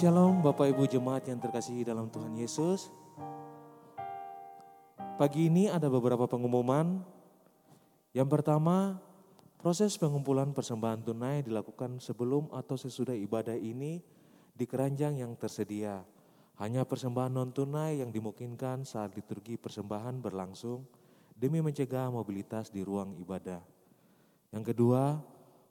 [0.00, 2.88] Shalom Bapak Ibu Jemaat yang terkasihi dalam Tuhan Yesus.
[5.20, 7.04] Pagi ini ada beberapa pengumuman.
[8.16, 8.96] Yang pertama,
[9.60, 14.00] proses pengumpulan persembahan tunai dilakukan sebelum atau sesudah ibadah ini
[14.56, 16.00] di keranjang yang tersedia.
[16.56, 20.80] Hanya persembahan non tunai yang dimungkinkan saat liturgi persembahan berlangsung
[21.36, 23.60] demi mencegah mobilitas di ruang ibadah.
[24.48, 25.20] Yang kedua,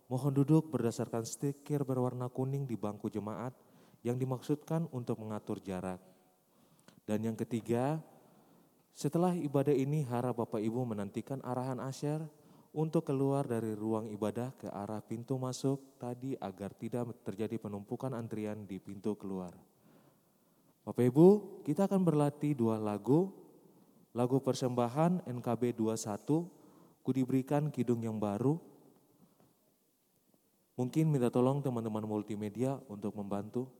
[0.05, 3.68] mohon duduk berdasarkan stiker berwarna kuning di bangku jemaat
[4.03, 5.99] yang dimaksudkan untuk mengatur jarak.
[7.03, 7.99] Dan yang ketiga,
[8.93, 12.21] setelah ibadah ini harap Bapak Ibu menantikan arahan asyar
[12.69, 18.67] untuk keluar dari ruang ibadah ke arah pintu masuk tadi agar tidak terjadi penumpukan antrian
[18.69, 19.55] di pintu keluar.
[20.85, 21.27] Bapak Ibu,
[21.65, 23.33] kita akan berlatih dua lagu.
[24.09, 26.49] Lagu persembahan NKB 21,
[27.05, 28.59] Ku diberikan kidung yang baru.
[30.75, 33.78] Mungkin minta tolong teman-teman multimedia untuk membantu.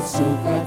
[0.00, 0.59] nosso.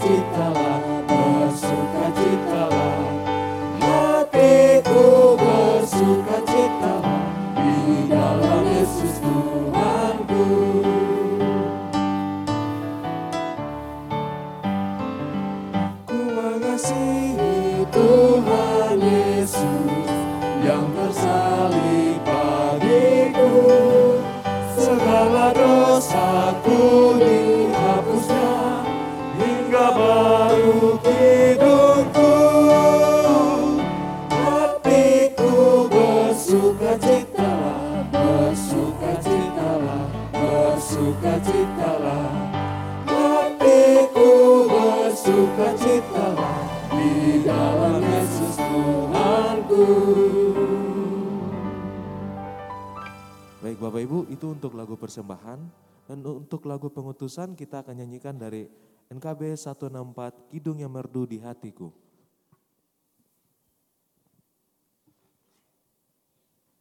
[57.24, 58.68] Lagu pengutusan kita akan nyanyikan dari
[59.08, 61.88] NKB 164, Kidung yang Merdu di Hatiku.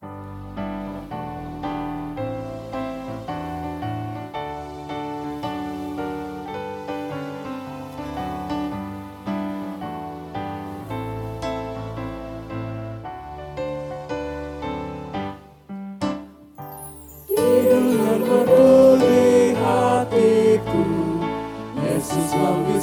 [0.03, 0.72] Hidung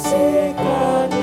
[0.01, 1.20] membisikkannya Jangan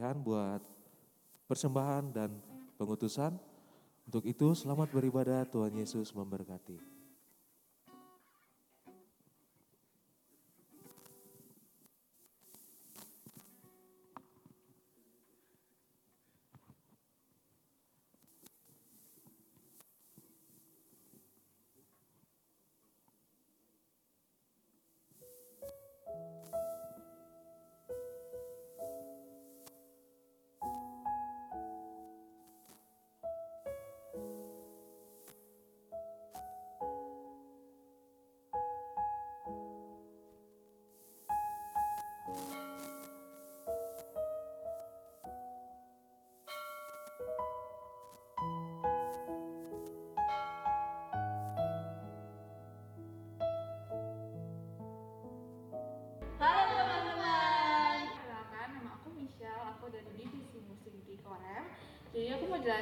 [0.00, 0.64] latihan buat
[1.44, 2.32] persembahan dan
[2.80, 3.36] pengutusan.
[4.08, 6.99] Untuk itu selamat beribadah, Tuhan Yesus memberkati.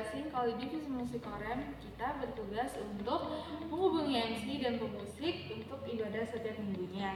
[0.09, 3.29] Jelasin kalau di divisi musik korem kita bertugas untuk
[3.69, 7.13] menghubungi MC dan pemusik untuk ibadah setiap minggunya.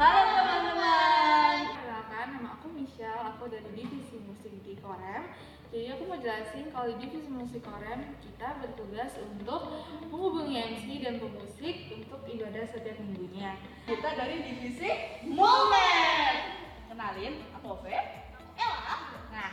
[0.00, 1.56] Halo teman-teman.
[1.76, 5.28] Perkenalkan, nama aku Michelle, aku dari divisi musik di korem.
[5.76, 9.68] Jadi aku mau jelasin kalau di divisi musik korem kita bertugas untuk
[10.08, 13.21] menghubungi MC dan pemusik untuk ibadah setiap minggunya.
[13.82, 14.90] Kita dari divisi
[15.26, 16.38] Moment.
[16.86, 17.98] Kenalin, aku Ove.
[18.54, 18.94] Ella,
[19.34, 19.50] Nah,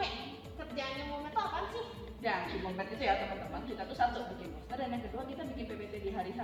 [0.00, 0.08] Fe,
[0.56, 1.84] kerjaannya itu apaan sih?
[2.22, 5.64] ya di itu ya teman-teman, kita tuh satu bikin poster dan yang kedua kita bikin
[5.66, 6.40] PPT di hari H.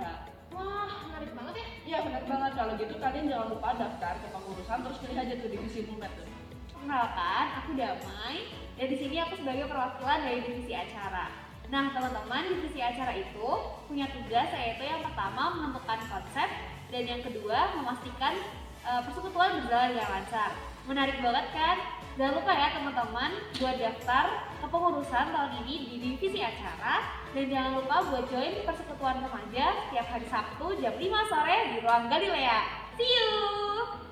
[0.51, 1.67] Wah, menarik banget ya.
[1.87, 5.49] Iya benar banget, kalau gitu kalian jangan lupa daftar ke pengurusan terus pilih aja tuh
[5.49, 6.27] divisi Moment tuh.
[6.75, 8.37] Perkenalkan, aku Damai.
[8.75, 11.48] Dan di sini aku sebagai perwakilan dari divisi acara.
[11.69, 13.49] Nah, teman-teman, divisi acara itu
[13.85, 16.49] punya tugas yaitu yang pertama menentukan konsep
[16.89, 18.33] dan yang kedua memastikan
[18.81, 20.49] eh, persekutuan berjalan dengan lancar.
[20.89, 21.77] Menarik banget kan?
[22.17, 24.25] Jangan lupa ya teman-teman buat daftar
[24.65, 30.27] kepengurusan tahun ini di divisi acara dan jangan lupa buat join persekutuan remaja setiap hari
[30.27, 32.59] Sabtu jam 5 sore di ruang Galilea.
[32.97, 34.08] See you!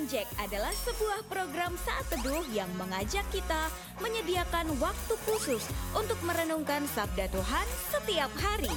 [0.00, 3.68] Bang Jack adalah sebuah program saat teduh yang mengajak kita
[4.00, 5.60] menyediakan waktu khusus
[5.92, 8.72] untuk merenungkan sabda Tuhan setiap hari.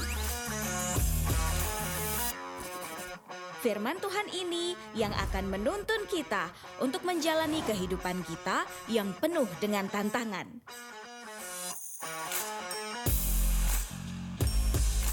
[3.63, 6.51] Firman Tuhan ini yang akan menuntun kita
[6.83, 10.59] untuk menjalani kehidupan kita yang penuh dengan tantangan.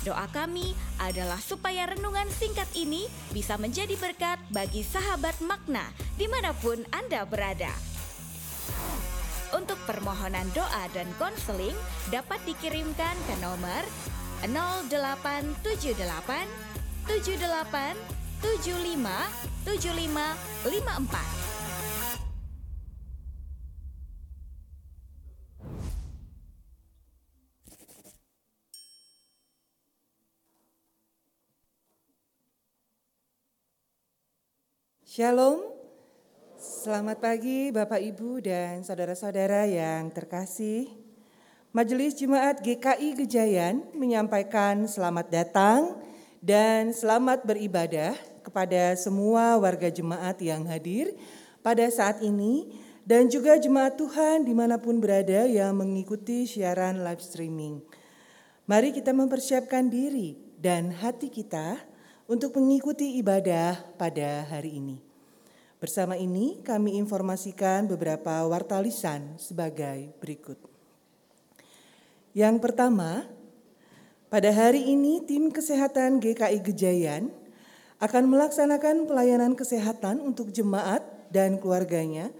[0.01, 3.05] Doa kami adalah supaya renungan singkat ini
[3.37, 7.69] bisa menjadi berkat bagi sahabat makna di mana pun Anda berada.
[9.53, 11.77] Untuk permohonan doa dan konseling
[12.09, 13.85] dapat dikirimkan ke nomor
[14.49, 15.93] 0878
[17.05, 19.05] 78 75
[19.69, 21.50] 75 54.
[35.11, 35.59] Shalom,
[36.55, 40.87] selamat pagi Bapak Ibu dan saudara-saudara yang terkasih.
[41.75, 45.99] Majelis Jemaat GKI Gejayan menyampaikan selamat datang
[46.39, 48.15] dan selamat beribadah
[48.47, 51.11] kepada semua warga jemaat yang hadir
[51.59, 52.71] pada saat ini
[53.03, 57.83] dan juga jemaat Tuhan di mana pun berada yang mengikuti siaran live streaming.
[58.71, 61.90] Mari kita mempersiapkan diri dan hati kita
[62.31, 65.03] untuk mengikuti ibadah pada hari ini.
[65.83, 70.55] Bersama ini kami informasikan beberapa wartalisan sebagai berikut.
[72.31, 73.27] Yang pertama,
[74.31, 77.35] pada hari ini tim kesehatan GKI Gejayan
[77.99, 81.03] akan melaksanakan pelayanan kesehatan untuk jemaat
[81.35, 82.31] dan keluarganya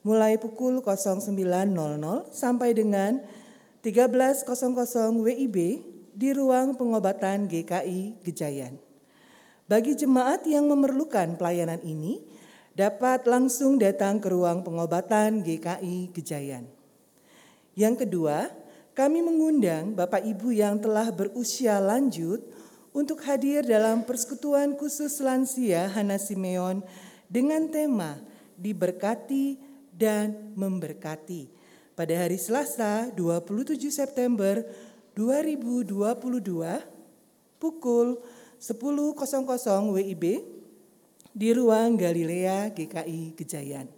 [0.00, 1.36] mulai pukul 09.00
[2.32, 3.20] sampai dengan
[3.84, 4.48] 13.00
[5.20, 5.56] WIB
[6.16, 8.93] di ruang pengobatan GKI Gejayan.
[9.64, 12.20] Bagi jemaat yang memerlukan pelayanan ini,
[12.76, 16.68] dapat langsung datang ke ruang pengobatan GKI Gejayan.
[17.72, 18.52] Yang kedua,
[18.92, 22.44] kami mengundang Bapak Ibu yang telah berusia lanjut
[22.92, 26.84] untuk hadir dalam persekutuan khusus lansia Hana Simeon
[27.24, 28.20] dengan tema
[28.60, 29.56] Diberkati
[29.96, 31.48] dan Memberkati
[31.96, 34.60] pada hari Selasa 27 September
[35.16, 35.88] 2022
[37.62, 38.20] pukul
[38.60, 39.14] 10.00
[39.94, 40.24] WIB
[41.34, 43.90] di ruang Galilea GKI Gejayan.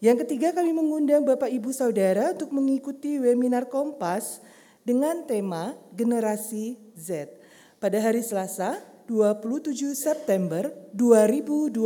[0.00, 4.40] Yang ketiga kami mengundang Bapak Ibu Saudara untuk mengikuti webinar Kompas
[4.80, 7.36] dengan tema Generasi Z
[7.76, 11.76] pada hari Selasa 27 September 2022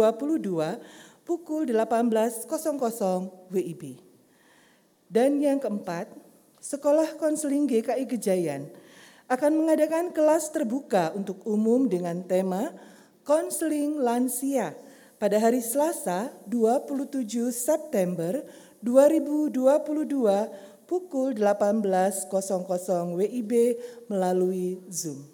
[1.27, 2.47] pukul 18.00
[3.51, 3.83] WIB.
[5.11, 6.11] Dan yang keempat,
[6.59, 8.69] Sekolah Konseling GKI Gejayan
[9.25, 12.77] akan mengadakan kelas terbuka untuk umum dengan tema
[13.25, 14.77] Konseling Lansia
[15.17, 18.45] pada hari Selasa 27 September
[18.85, 19.49] 2022
[20.85, 22.29] pukul 18.00
[23.17, 23.53] WIB
[24.13, 25.25] melalui Zoom.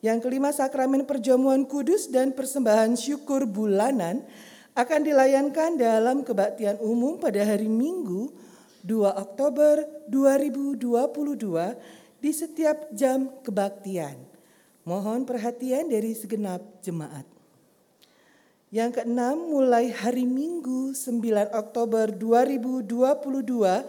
[0.00, 4.24] Yang kelima sakramen perjamuan kudus dan persembahan syukur bulanan
[4.72, 8.32] akan dilayankan dalam kebaktian umum pada hari Minggu
[8.80, 14.16] 2 Oktober 2022 di setiap jam kebaktian.
[14.84, 17.24] Mohon perhatian dari segenap jemaat.
[18.70, 23.82] Yang keenam, mulai hari Minggu 9 Oktober 2022,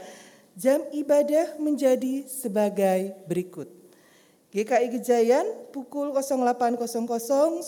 [0.58, 3.70] jam ibadah menjadi sebagai berikut.
[4.52, 7.64] GKI Gejayan pukul 08.00, 10.30,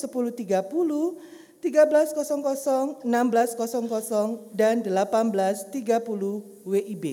[1.63, 3.08] 13.00, 16.00,
[4.51, 7.05] dan 18.30 WIB.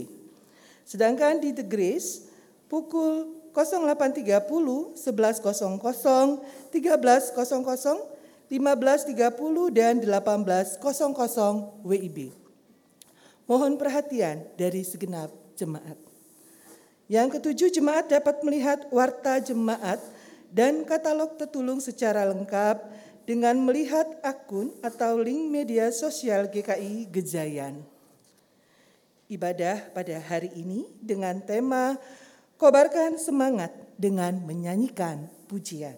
[0.82, 2.26] Sedangkan di The Grace
[2.66, 4.46] pukul 08.30,
[4.94, 4.98] 11.00,
[6.70, 12.34] 13.00, 15.30 dan 18.00 WIB.
[13.46, 15.98] Mohon perhatian dari segenap jemaat.
[17.10, 19.98] Yang ketujuh, jemaat dapat melihat warta jemaat
[20.50, 22.78] dan katalog tertulung secara lengkap
[23.26, 27.82] dengan melihat akun atau link media sosial GKI Gejayan.
[29.30, 31.94] Ibadah pada hari ini dengan tema
[32.60, 35.96] Kobarkan Semangat dengan menyanyikan pujian.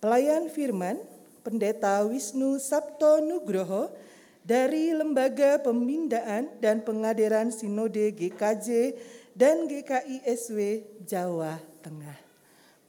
[0.00, 0.96] Pelayan firman
[1.44, 3.92] Pendeta Wisnu Sabto Nugroho
[4.40, 8.96] dari Lembaga Pembindaan dan Pengadiran Sinode GKJ
[9.36, 12.16] dan GKI SW Jawa Tengah.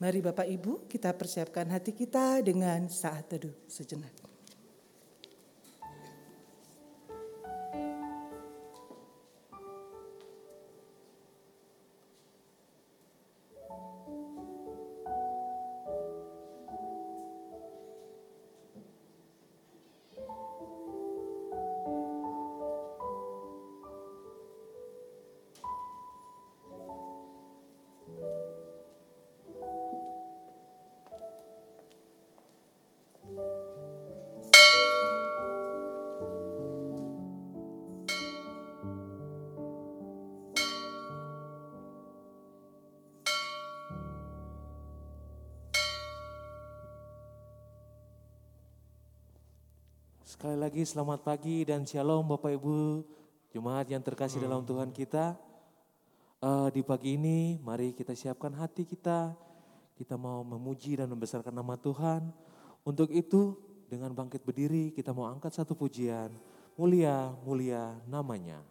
[0.00, 4.21] Mari Bapak Ibu kita persiapkan hati kita dengan saat teduh sejenak.
[50.72, 53.04] Lagi selamat pagi dan shalom Bapak Ibu
[53.52, 55.36] Jemaat yang terkasih dalam Tuhan kita.
[56.40, 59.36] Uh, di pagi ini mari kita siapkan hati kita.
[60.00, 62.24] Kita mau memuji dan membesarkan nama Tuhan.
[62.88, 63.52] Untuk itu
[63.84, 66.32] dengan bangkit berdiri kita mau angkat satu pujian.
[66.80, 68.64] Mulia, mulia namanya.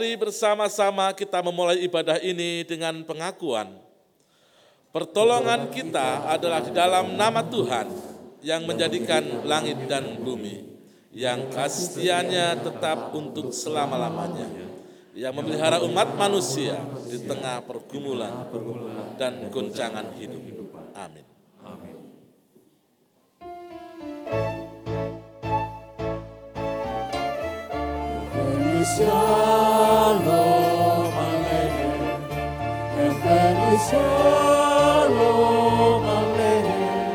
[0.00, 3.68] Mari bersama-sama kita memulai ibadah ini dengan pengakuan.
[4.96, 7.84] Pertolongan kita adalah di dalam nama Tuhan
[8.40, 10.64] yang menjadikan langit dan bumi,
[11.12, 12.16] yang kasih
[12.64, 14.48] tetap untuk selama-lamanya,
[15.12, 18.48] yang memelihara umat manusia di tengah pergumulan
[19.20, 20.40] dan goncangan hidup.
[20.96, 21.28] Amin.
[33.88, 35.22] Shalom
[36.16, 37.08] Aleichem.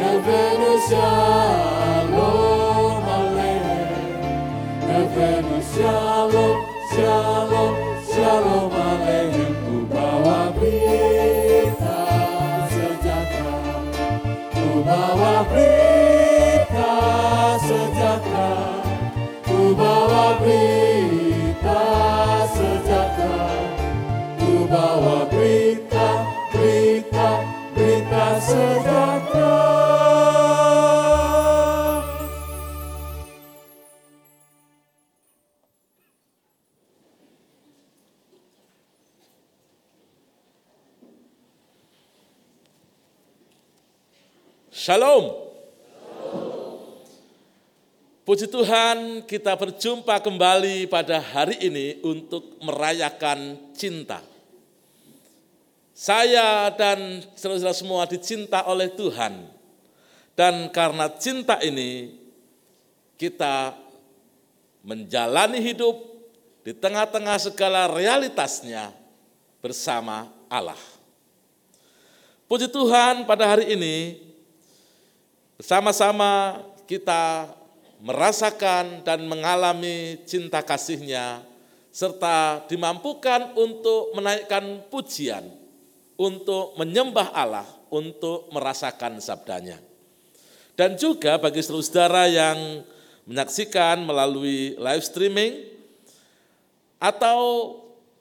[0.00, 2.18] Heaven is Shalom
[3.16, 3.90] Aleichem.
[4.90, 6.56] Heaven is Shalom,
[6.94, 7.72] Shalom,
[8.12, 9.52] Shalom Aleichem.
[9.66, 11.98] Ku bawa berita
[12.70, 13.58] sejahtera.
[14.54, 14.66] Ku
[44.80, 45.36] Shalom.
[48.24, 54.29] Puji Tuhan, kita berjumpa kembali pada hari ini untuk merayakan cinta.
[56.00, 59.52] Saya dan saudara-saudara semua dicinta oleh Tuhan.
[60.32, 62.16] Dan karena cinta ini,
[63.20, 63.76] kita
[64.80, 66.00] menjalani hidup
[66.64, 68.96] di tengah-tengah segala realitasnya
[69.60, 70.80] bersama Allah.
[72.48, 74.24] Puji Tuhan pada hari ini,
[75.60, 77.52] bersama-sama kita
[78.00, 81.44] merasakan dan mengalami cinta kasihnya,
[81.92, 85.59] serta dimampukan untuk menaikkan pujian,
[86.20, 89.80] untuk menyembah Allah, untuk merasakan sabdanya.
[90.76, 92.84] Dan juga bagi saudara yang
[93.24, 95.64] menyaksikan melalui live streaming,
[97.00, 97.72] atau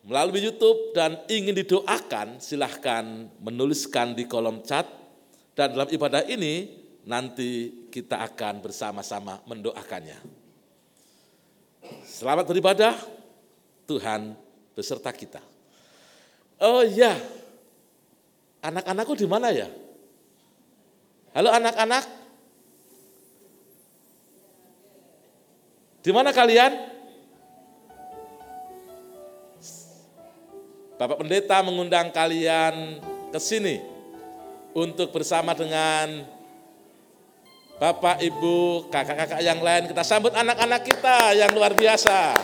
[0.08, 4.88] melalui YouTube dan ingin didoakan, silahkan menuliskan di kolom chat.
[5.52, 6.72] Dan dalam ibadah ini,
[7.04, 10.16] nanti kita akan bersama-sama mendoakannya.
[12.08, 12.96] Selamat beribadah,
[13.84, 14.40] Tuhan
[14.72, 15.44] beserta kita.
[16.64, 17.16] Oh iya,
[18.60, 19.68] anak-anakku di mana ya?
[21.36, 22.04] Halo anak-anak,
[26.02, 26.74] di mana kalian?
[31.00, 33.00] Bapak Pendeta mengundang kalian
[33.32, 33.80] ke sini
[34.76, 36.28] untuk bersama dengan
[37.80, 42.36] Bapak, Ibu, kakak-kakak yang lain, kita sambut anak-anak kita yang luar biasa.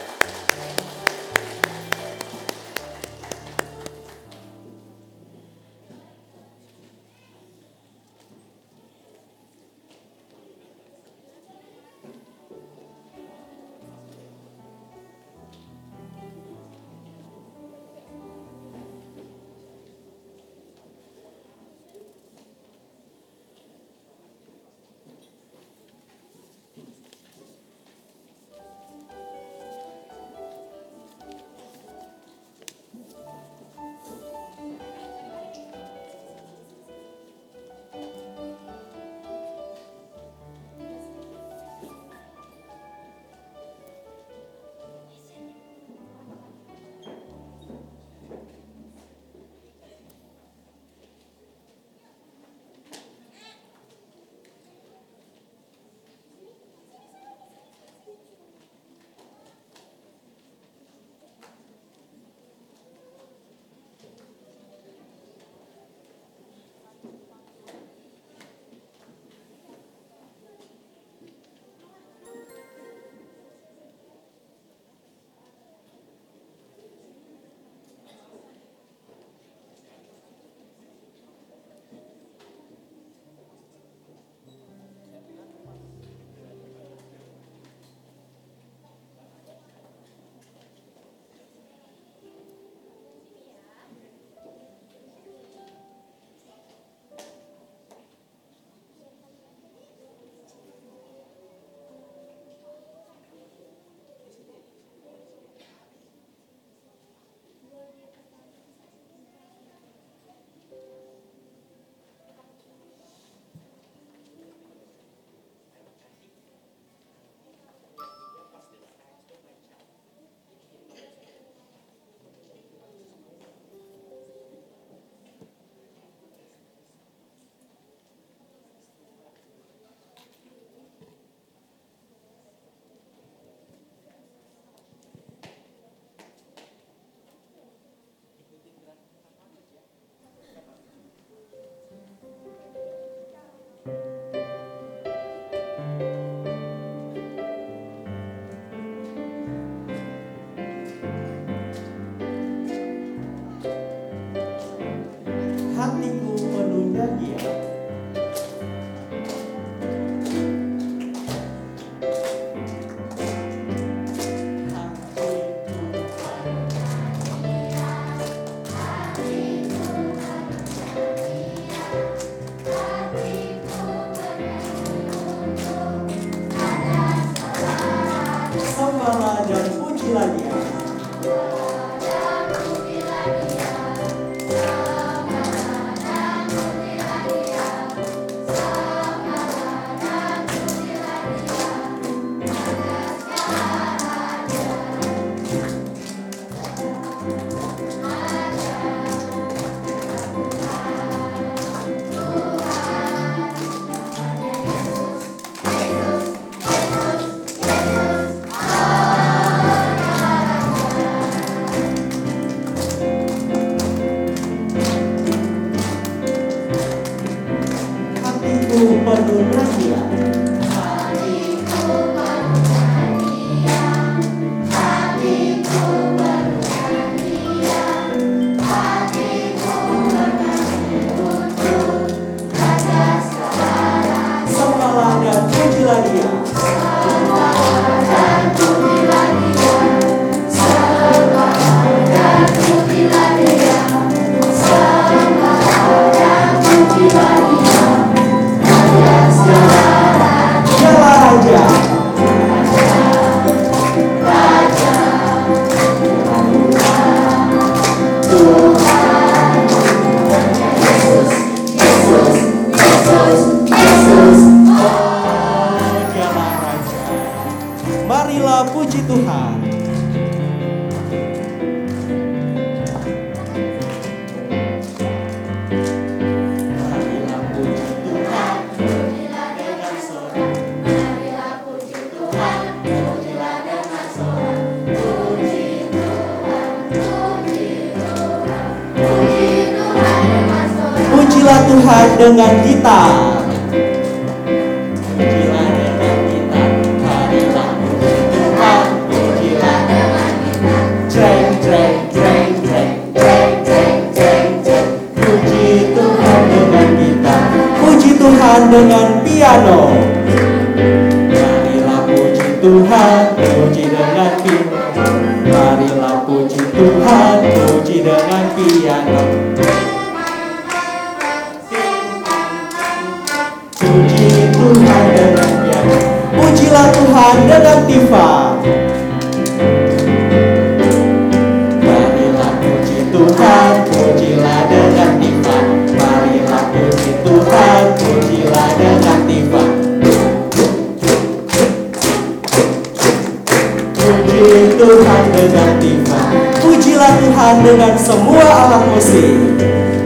[348.26, 349.38] Semua alat musik.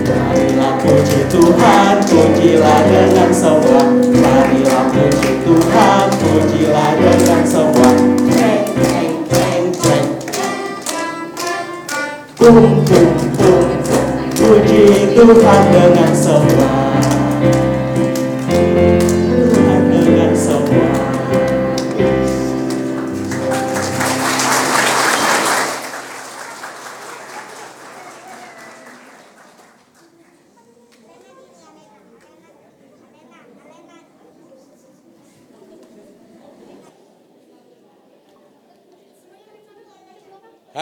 [0.04, 3.80] Marilah puji Tuhan, pujilah dengan semua.
[4.12, 7.90] Marilah puji Tuhan, pujilah dengan semua.
[8.28, 10.06] Ceng, ceng, ceng, ceng.
[12.36, 13.08] Bum, bum,
[13.40, 13.68] bum.
[14.36, 17.09] Puji Tuhan dengan semua.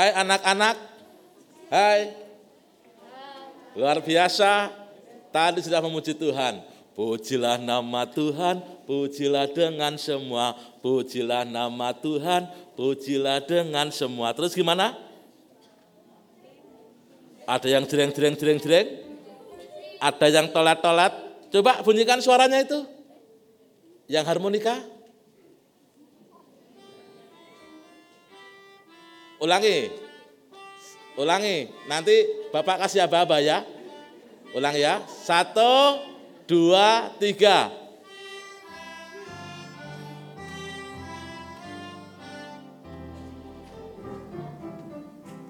[0.08, 0.76] Hai anak-anak.
[1.68, 2.02] Hai.
[3.76, 4.72] Luar biasa.
[5.36, 6.64] Tadi sudah memuji Tuhan.
[6.96, 10.56] Pujilah nama Tuhan, pujilah dengan semua.
[10.80, 12.48] Pujilah nama Tuhan,
[12.80, 14.32] pujilah dengan semua.
[14.32, 14.96] Terus gimana?
[17.44, 18.88] Ada yang jreng jreng jreng jreng?
[20.00, 21.12] Ada yang tolat-tolat?
[21.52, 22.80] Coba bunyikan suaranya itu.
[24.08, 24.88] Yang harmonika?
[29.38, 29.94] Ulangi.
[31.14, 31.70] Ulangi.
[31.86, 33.62] Nanti Bapak kasih aba-aba ya.
[34.58, 35.06] Ulangi ya.
[35.06, 36.02] Satu,
[36.50, 37.70] dua, tiga.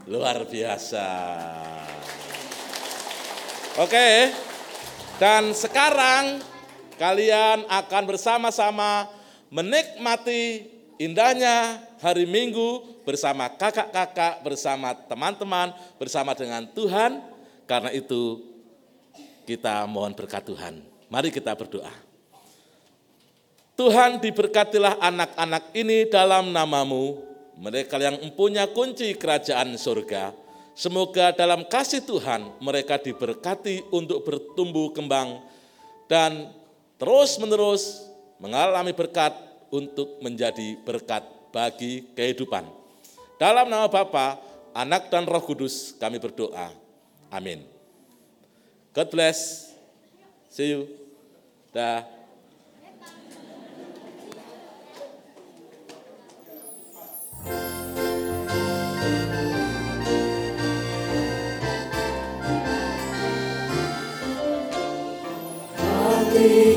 [0.08, 1.08] Luar biasa.
[3.80, 4.36] Oke.
[5.15, 6.43] Dan sekarang
[7.00, 9.08] kalian akan bersama-sama
[9.47, 10.67] menikmati
[11.00, 17.24] indahnya hari Minggu bersama kakak-kakak, bersama teman-teman, bersama dengan Tuhan.
[17.63, 18.43] Karena itu
[19.48, 20.84] kita mohon berkat Tuhan.
[21.08, 21.91] Mari kita berdoa.
[23.80, 27.24] Tuhan diberkatilah anak-anak ini dalam namamu,
[27.56, 30.34] mereka yang mempunyai kunci kerajaan surga.
[30.78, 35.41] Semoga dalam kasih Tuhan mereka diberkati untuk bertumbuh kembang
[36.06, 36.54] dan
[37.02, 38.06] terus-menerus
[38.38, 39.34] mengalami berkat
[39.74, 42.77] untuk menjadi berkat bagi kehidupan.
[43.38, 44.41] Dalam nama Bapa,
[44.73, 46.73] Anak dan Roh Kudus kami berdoa.
[47.30, 47.65] Amin.
[48.93, 49.69] God bless.
[50.50, 50.89] See you.
[51.69, 52.02] Dah.
[65.78, 66.77] Hatiku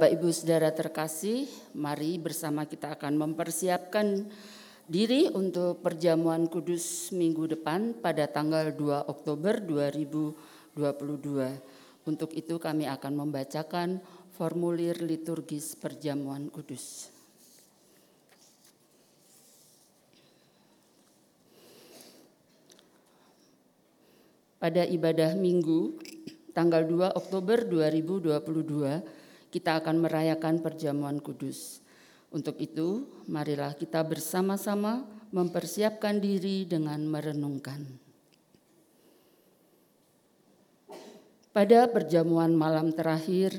[0.00, 1.44] Bapak Ibu Saudara terkasih,
[1.76, 4.32] mari bersama kita akan mempersiapkan
[4.88, 12.08] diri untuk perjamuan kudus minggu depan pada tanggal 2 Oktober 2022.
[12.08, 14.00] Untuk itu kami akan membacakan
[14.32, 17.12] formulir liturgis perjamuan kudus.
[24.56, 26.00] Pada ibadah minggu
[26.56, 29.19] tanggal 2 Oktober 2022
[29.50, 31.82] kita akan merayakan perjamuan kudus.
[32.30, 35.02] Untuk itu, marilah kita bersama-sama
[35.34, 37.82] mempersiapkan diri dengan merenungkan.
[41.50, 43.58] Pada perjamuan malam terakhir,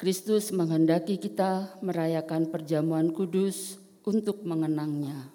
[0.00, 3.76] Kristus menghendaki kita merayakan perjamuan kudus
[4.08, 5.28] untuk mengenangnya.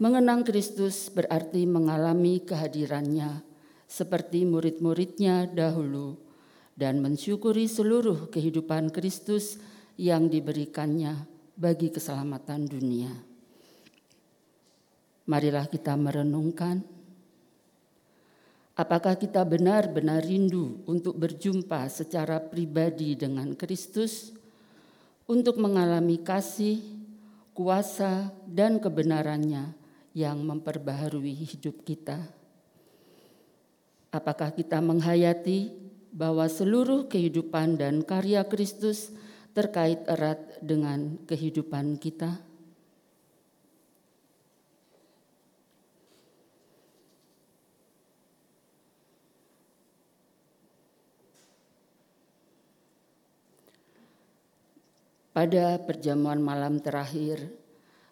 [0.00, 3.44] Mengenang Kristus berarti mengalami kehadirannya
[3.84, 6.31] seperti murid-muridnya dahulu
[6.76, 9.60] dan mensyukuri seluruh kehidupan Kristus
[10.00, 13.12] yang diberikannya bagi keselamatan dunia.
[15.28, 16.82] Marilah kita merenungkan
[18.72, 24.32] apakah kita benar-benar rindu untuk berjumpa secara pribadi dengan Kristus
[25.28, 26.82] untuk mengalami kasih,
[27.54, 29.76] kuasa, dan kebenarannya
[30.12, 32.20] yang memperbaharui hidup kita.
[34.12, 35.81] Apakah kita menghayati
[36.12, 39.10] bahwa seluruh kehidupan dan karya Kristus
[39.56, 42.52] terkait erat dengan kehidupan kita?
[55.32, 57.40] Pada perjamuan malam terakhir,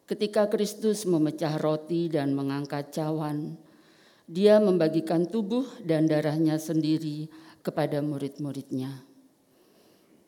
[0.09, 3.61] ketika Kristus memecah roti dan mengangkat cawan,
[4.25, 7.29] dia membagikan tubuh dan darahnya sendiri
[7.61, 9.05] kepada murid-muridnya.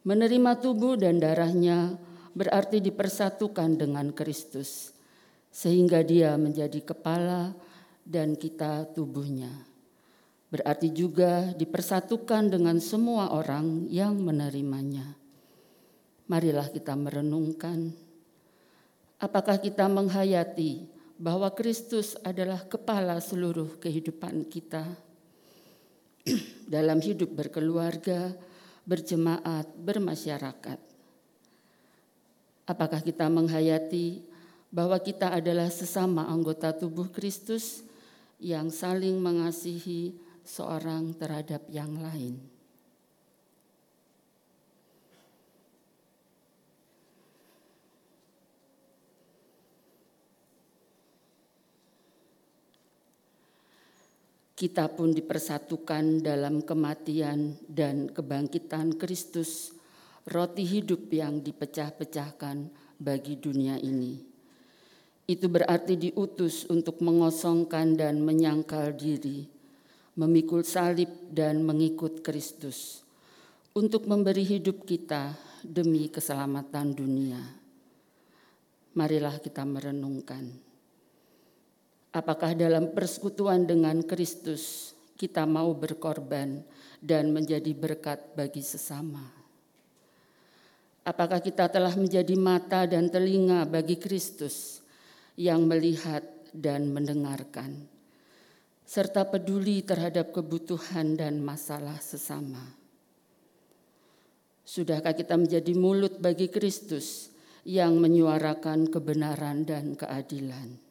[0.03, 1.97] Menerima tubuh dan darahnya
[2.33, 4.93] berarti dipersatukan dengan Kristus,
[5.53, 7.55] sehingga dia menjadi kepala
[8.03, 9.53] dan kita tubuhnya.
[10.53, 15.17] Berarti juga dipersatukan dengan semua orang yang menerimanya.
[16.29, 17.93] Marilah kita merenungkan,
[19.17, 24.85] apakah kita menghayati bahwa Kristus adalah kepala seluruh kehidupan kita
[26.73, 28.35] dalam hidup berkeluarga,
[28.87, 30.79] berjemaat, bermasyarakat.
[32.67, 34.23] Apakah kita menghayati
[34.71, 37.83] bahwa kita adalah sesama anggota tubuh Kristus
[38.39, 40.15] yang saling mengasihi
[40.47, 42.39] seorang terhadap yang lain?
[54.63, 59.75] Kita pun dipersatukan dalam kematian dan kebangkitan Kristus,
[60.31, 64.23] roti hidup yang dipecah-pecahkan bagi dunia ini.
[65.27, 69.51] Itu berarti diutus untuk mengosongkan dan menyangkal diri,
[70.15, 73.03] memikul salib dan mengikut Kristus,
[73.75, 75.35] untuk memberi hidup kita
[75.67, 77.43] demi keselamatan dunia.
[78.95, 80.72] Marilah kita merenungkan
[82.13, 86.61] Apakah dalam persekutuan dengan Kristus kita mau berkorban
[87.01, 89.25] dan menjadi berkat bagi sesama?
[91.09, 94.85] Apakah kita telah menjadi mata dan telinga bagi Kristus
[95.41, 96.21] yang melihat
[96.53, 97.89] dan mendengarkan,
[98.85, 102.61] serta peduli terhadap kebutuhan dan masalah sesama?
[104.69, 107.33] Sudahkah kita menjadi mulut bagi Kristus
[107.65, 110.82] yang menyuarakan kebenaran dan keadilan?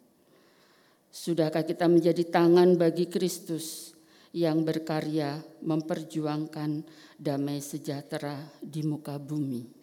[1.12, 3.92] Sudahkah kita menjadi tangan bagi Kristus
[4.32, 6.88] yang berkarya memperjuangkan
[7.20, 9.81] damai sejahtera di muka bumi?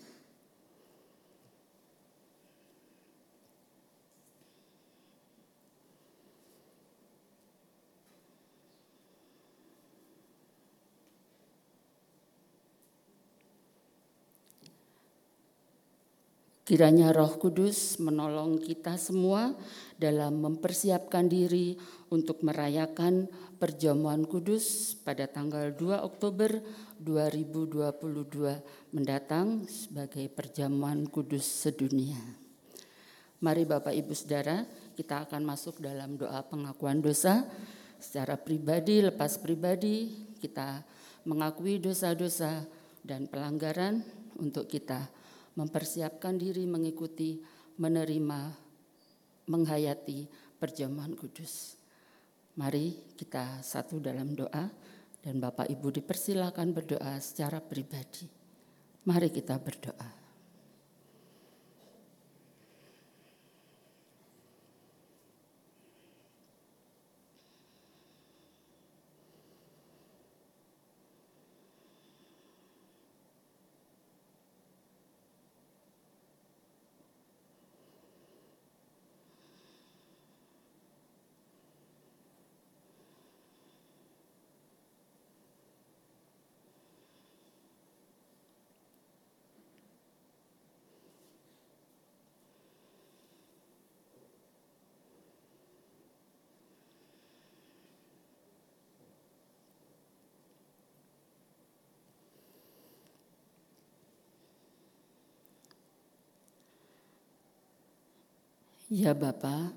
[16.68, 19.56] Kiranya Roh Kudus menolong kita semua
[19.96, 21.80] dalam mempersiapkan diri
[22.12, 23.24] untuk merayakan
[23.56, 26.60] perjamuan kudus pada tanggal 2 Oktober
[27.00, 32.20] 2022 mendatang sebagai perjamuan kudus sedunia.
[33.40, 37.48] Mari Bapak Ibu Saudara, kita akan masuk dalam doa pengakuan dosa
[37.96, 40.84] secara pribadi, lepas pribadi, kita
[41.24, 42.60] mengakui dosa-dosa
[43.00, 44.04] dan pelanggaran
[44.36, 45.16] untuk kita
[45.58, 47.42] mempersiapkan diri mengikuti,
[47.82, 48.54] menerima,
[49.50, 51.74] menghayati perjamuan kudus.
[52.54, 54.70] Mari kita satu dalam doa
[55.18, 58.30] dan Bapak Ibu dipersilakan berdoa secara pribadi.
[59.10, 60.27] Mari kita berdoa.
[108.88, 109.68] Ya Bapa,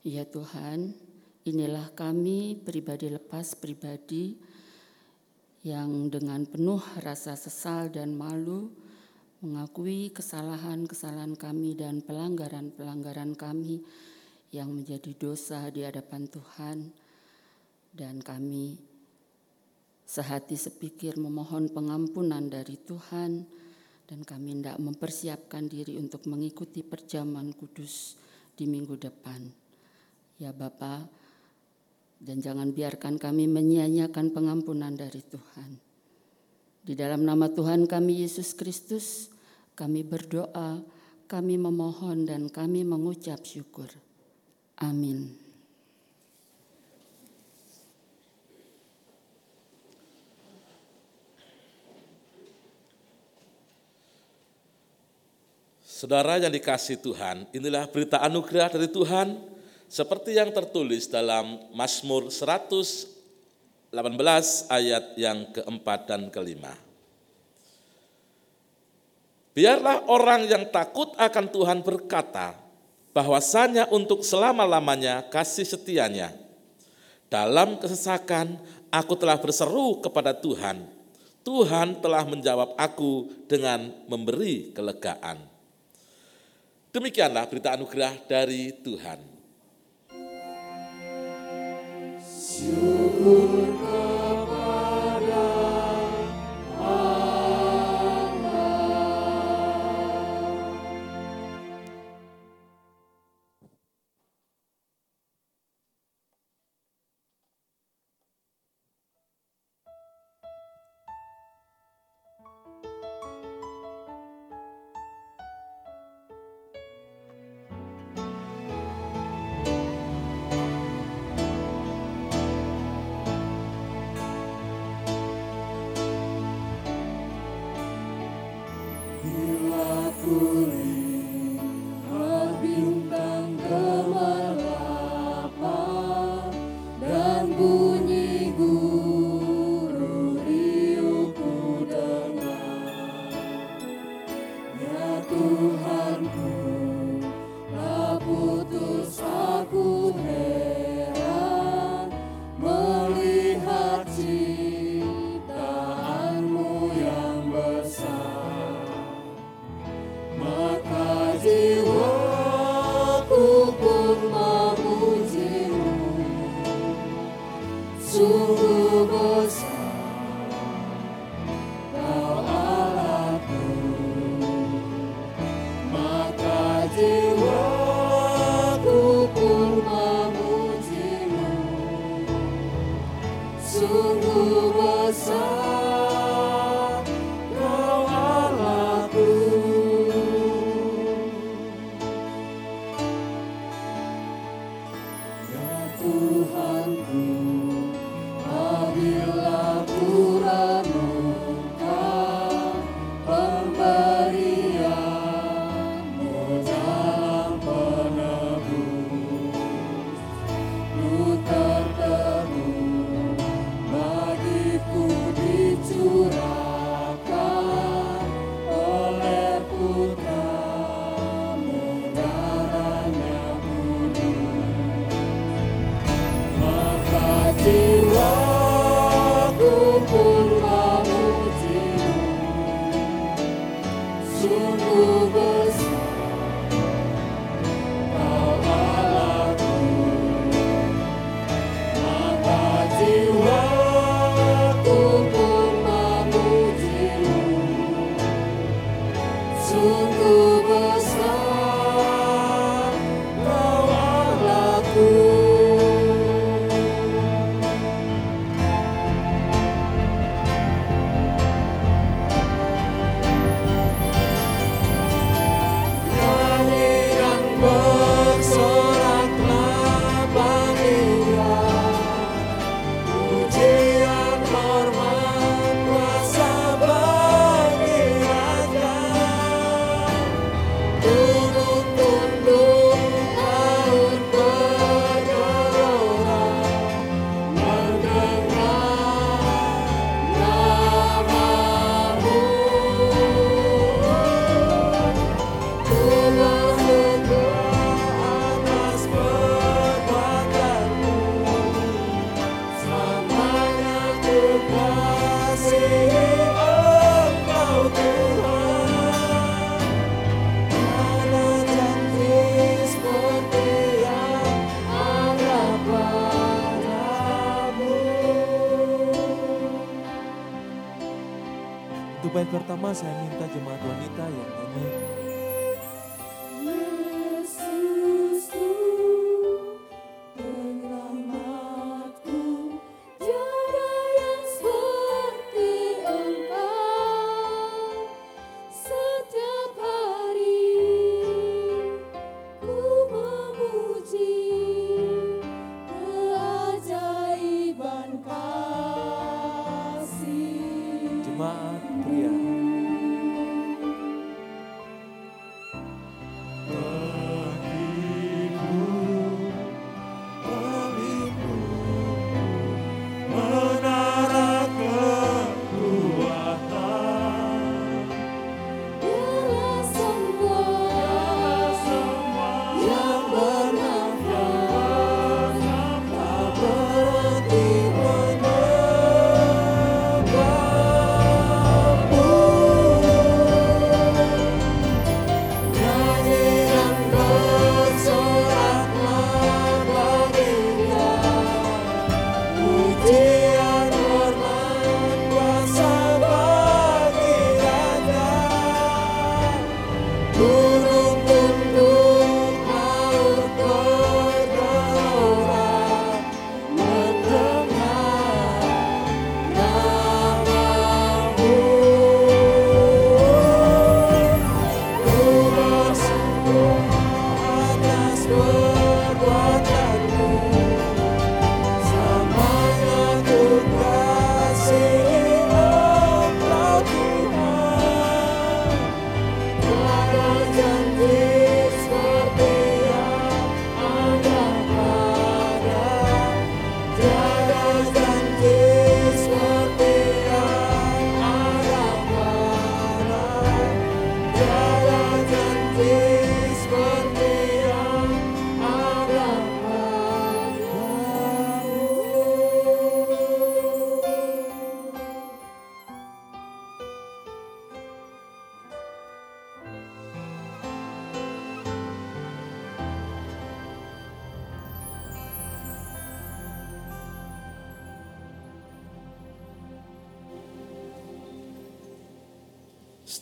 [0.00, 0.96] ya Tuhan,
[1.44, 4.32] inilah kami pribadi lepas pribadi
[5.60, 8.72] yang dengan penuh rasa sesal dan malu
[9.44, 13.84] mengakui kesalahan-kesalahan kami dan pelanggaran-pelanggaran kami
[14.56, 16.78] yang menjadi dosa di hadapan Tuhan.
[17.92, 18.80] Dan kami
[20.08, 23.44] sehati sepikir memohon pengampunan dari Tuhan
[24.06, 28.14] dan kami tidak mempersiapkan diri untuk mengikuti perjamuan kudus
[28.54, 29.42] di minggu depan.
[30.38, 31.04] Ya Bapa,
[32.22, 35.70] dan jangan biarkan kami menyia-nyiakan pengampunan dari Tuhan.
[36.86, 39.28] Di dalam nama Tuhan kami Yesus Kristus,
[39.74, 40.80] kami berdoa,
[41.26, 43.90] kami memohon dan kami mengucap syukur.
[44.78, 45.45] Amin.
[55.96, 59.32] Saudara yang dikasih Tuhan, inilah berita anugerah dari Tuhan
[59.88, 63.96] seperti yang tertulis dalam Mazmur 118
[64.68, 66.76] ayat yang keempat dan kelima.
[69.56, 72.60] Biarlah orang yang takut akan Tuhan berkata,
[73.16, 76.28] bahwasanya untuk selama-lamanya kasih setianya.
[77.32, 78.60] Dalam kesesakan
[78.92, 80.92] aku telah berseru kepada Tuhan.
[81.40, 85.55] Tuhan telah menjawab aku dengan memberi kelegaan.
[86.96, 89.20] Demikianlah berita anugerah dari Tuhan.
[92.24, 93.68] Syukur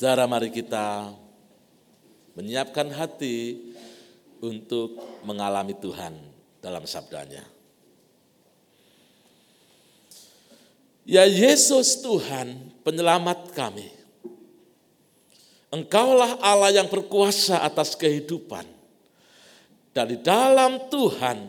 [0.05, 1.17] Saudara mari kita
[2.37, 3.57] menyiapkan hati
[4.45, 6.13] untuk mengalami Tuhan
[6.61, 7.41] dalam sabdanya.
[11.09, 13.89] Ya Yesus Tuhan, penyelamat kami.
[15.73, 18.69] Engkaulah Allah yang berkuasa atas kehidupan.
[19.97, 21.49] Dari dalam Tuhan,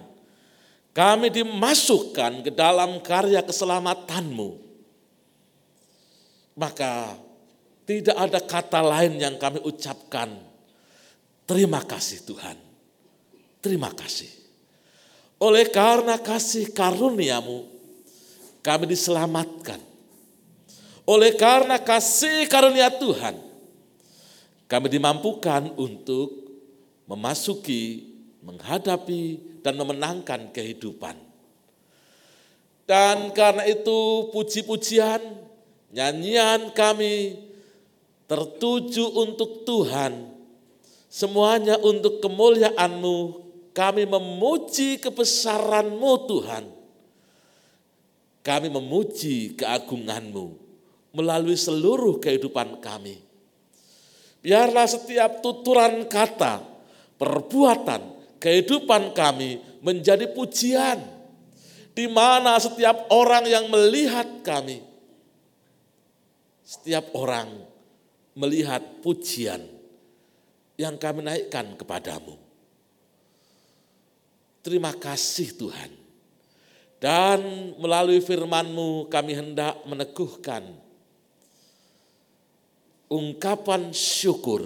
[0.96, 4.64] kami dimasukkan ke dalam karya keselamatanmu.
[6.56, 7.25] Maka
[7.86, 10.34] tidak ada kata lain yang kami ucapkan.
[11.46, 12.58] Terima kasih Tuhan.
[13.62, 14.30] Terima kasih.
[15.38, 17.70] Oleh karena kasih karuniamu,
[18.66, 19.78] kami diselamatkan.
[21.06, 23.38] Oleh karena kasih karunia Tuhan,
[24.66, 26.34] kami dimampukan untuk
[27.06, 28.10] memasuki,
[28.42, 31.14] menghadapi, dan memenangkan kehidupan.
[32.90, 35.22] Dan karena itu puji-pujian,
[35.94, 37.38] nyanyian kami
[38.26, 40.34] tertuju untuk Tuhan.
[41.10, 43.18] Semuanya untuk kemuliaan-Mu,
[43.72, 46.66] kami memuji kebesaran-Mu Tuhan.
[48.46, 50.46] Kami memuji keagungan-Mu
[51.16, 53.24] melalui seluruh kehidupan kami.
[54.46, 56.62] Biarlah setiap tuturan kata,
[57.18, 58.02] perbuatan,
[58.38, 61.02] kehidupan kami menjadi pujian,
[61.98, 64.86] di mana setiap orang yang melihat kami,
[66.62, 67.65] setiap orang
[68.36, 69.64] melihat pujian
[70.76, 72.36] yang kami naikkan kepadamu.
[74.60, 75.92] Terima kasih Tuhan.
[77.00, 80.64] Dan melalui firman-Mu kami hendak meneguhkan
[83.12, 84.66] ungkapan syukur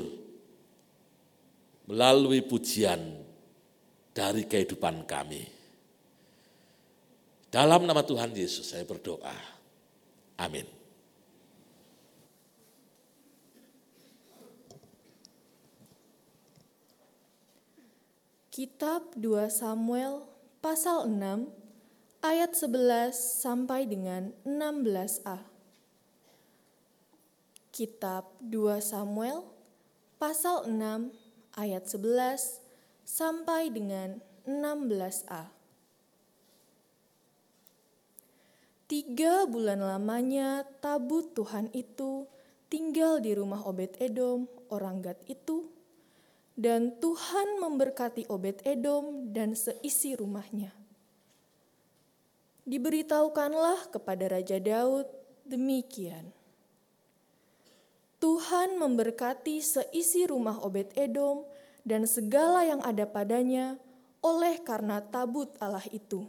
[1.90, 3.02] melalui pujian
[4.16, 5.44] dari kehidupan kami.
[7.50, 9.36] Dalam nama Tuhan Yesus saya berdoa.
[10.38, 10.79] Amin.
[18.60, 20.28] Kitab 2 Samuel
[20.60, 21.48] pasal 6
[22.20, 25.48] ayat 11 sampai dengan 16a.
[27.72, 29.48] Kitab 2 Samuel
[30.20, 30.76] pasal 6
[31.56, 32.60] ayat 11
[33.08, 35.56] sampai dengan 16a.
[38.92, 42.28] Tiga bulan lamanya tabut Tuhan itu
[42.68, 45.79] tinggal di rumah Obed Edom, orang Gad itu,
[46.60, 50.76] dan Tuhan memberkati Obed Edom dan seisi rumahnya.
[52.68, 55.08] Diberitahukanlah kepada Raja Daud
[55.48, 56.36] demikian.
[58.20, 61.48] Tuhan memberkati seisi rumah Obed Edom
[61.88, 63.80] dan segala yang ada padanya
[64.20, 66.28] oleh karena tabut Allah itu.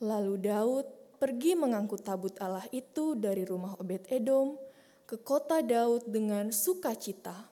[0.00, 0.88] Lalu Daud
[1.20, 4.56] pergi mengangkut tabut Allah itu dari rumah Obed Edom
[5.04, 7.51] ke kota Daud dengan sukacita.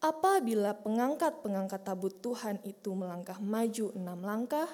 [0.00, 4.68] Apabila pengangkat-pengangkat tabut Tuhan itu melangkah maju enam langkah,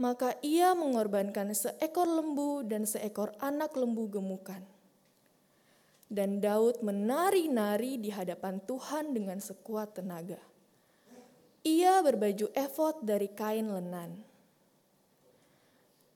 [0.00, 4.64] maka ia mengorbankan seekor lembu dan seekor anak lembu gemukan.
[6.08, 10.40] Dan Daud menari-nari di hadapan Tuhan dengan sekuat tenaga.
[11.66, 14.22] Ia berbaju efod dari kain lenan.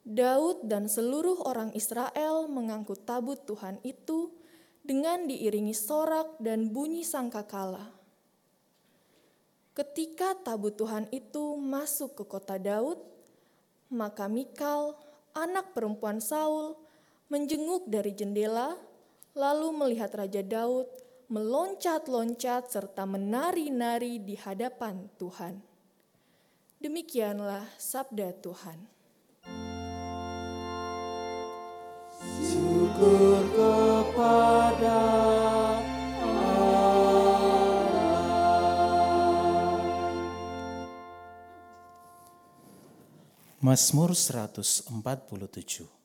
[0.07, 4.40] Daud dan seluruh orang Israel mengangkut tabut Tuhan itu
[4.81, 7.93] dengan diiringi sorak dan bunyi sangkakala.
[9.71, 13.01] Ketika tabut Tuhan itu masuk ke kota Daud,
[13.89, 14.99] maka Mikal,
[15.33, 16.77] anak perempuan Saul,
[17.31, 18.75] menjenguk dari jendela,
[19.33, 20.91] lalu melihat Raja Daud
[21.31, 25.63] meloncat-loncat serta menari-nari di hadapan Tuhan.
[26.83, 28.79] Demikianlah sabda Tuhan.
[32.43, 34.70] Syukur kepada
[43.63, 46.00] Mazmur 147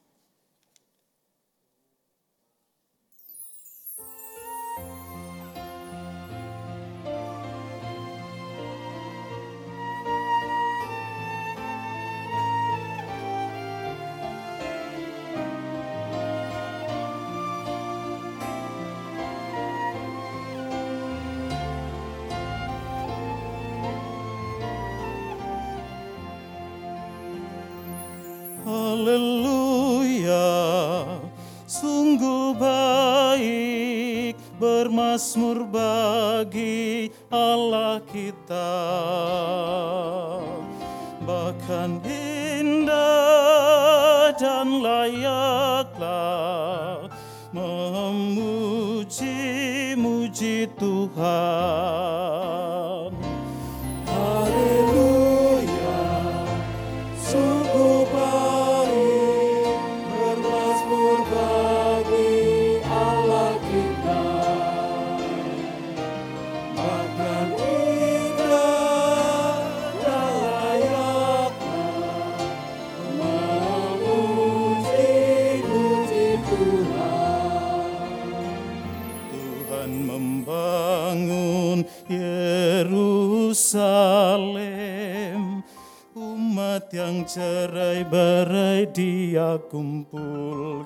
[86.85, 90.85] umat yang cerai berai dia kumpulkan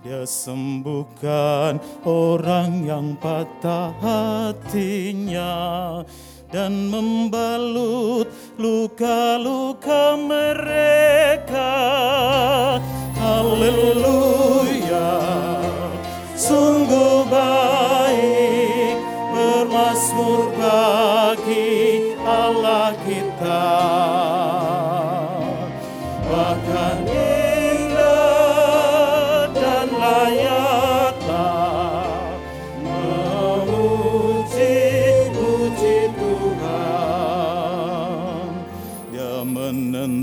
[0.00, 1.76] dia sembuhkan
[2.08, 5.52] orang yang patah hatinya
[6.48, 8.24] dan membalut
[8.56, 11.76] luka-luka mereka.
[13.20, 15.12] Haleluya,
[16.34, 18.96] sungguh baik
[19.32, 21.71] bermasmur bagi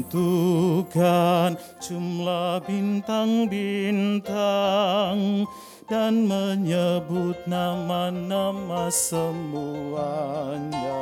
[0.09, 5.47] menentukan jumlah bintang-bintang
[5.89, 10.99] dan menyebut nama-nama semuanya.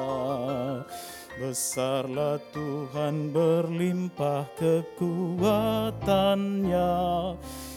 [1.38, 5.94] Besarlah Tuhan berlimpah kekuatannya.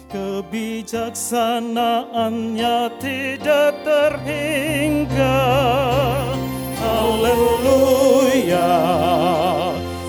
[0.08, 5.44] Kebijaksanaannya tidak terhingga.
[6.80, 8.72] Haleluya.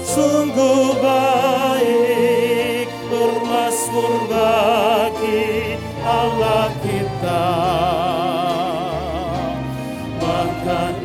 [0.07, 5.75] Sungguh baik bermasmur bagi
[6.07, 7.51] Allah kita.
[10.23, 11.00] Bahkan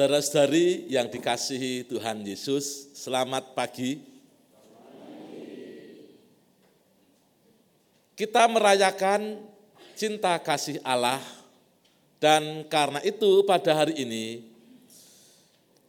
[0.00, 4.00] Saudara-saudari yang dikasihi Tuhan Yesus, selamat pagi.
[8.16, 9.44] Kita merayakan
[9.92, 11.20] cinta kasih Allah
[12.16, 14.48] dan karena itu pada hari ini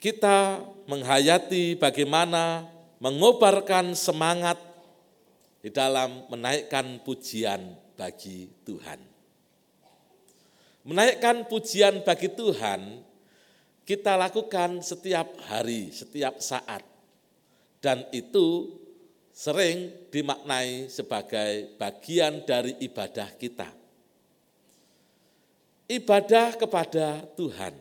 [0.03, 0.59] kita
[0.91, 2.67] menghayati bagaimana
[2.99, 4.59] mengobarkan semangat
[5.63, 7.63] di dalam menaikkan pujian
[7.95, 8.99] bagi Tuhan.
[10.83, 13.07] Menaikkan pujian bagi Tuhan
[13.85, 16.85] kita lakukan setiap hari, setiap saat.
[17.81, 18.77] Dan itu
[19.33, 23.69] sering dimaknai sebagai bagian dari ibadah kita.
[25.89, 27.73] Ibadah kepada Tuhan.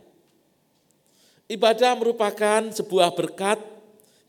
[1.51, 3.61] Ibadah merupakan sebuah berkat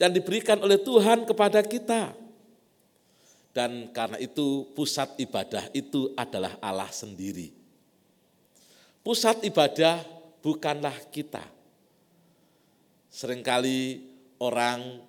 [0.02, 2.14] yang diberikan oleh Tuhan kepada kita.
[3.52, 7.52] Dan karena itu pusat ibadah itu adalah Allah sendiri.
[9.02, 10.02] Pusat ibadah
[10.42, 11.61] bukanlah kita.
[13.12, 14.08] Seringkali
[14.40, 15.04] orang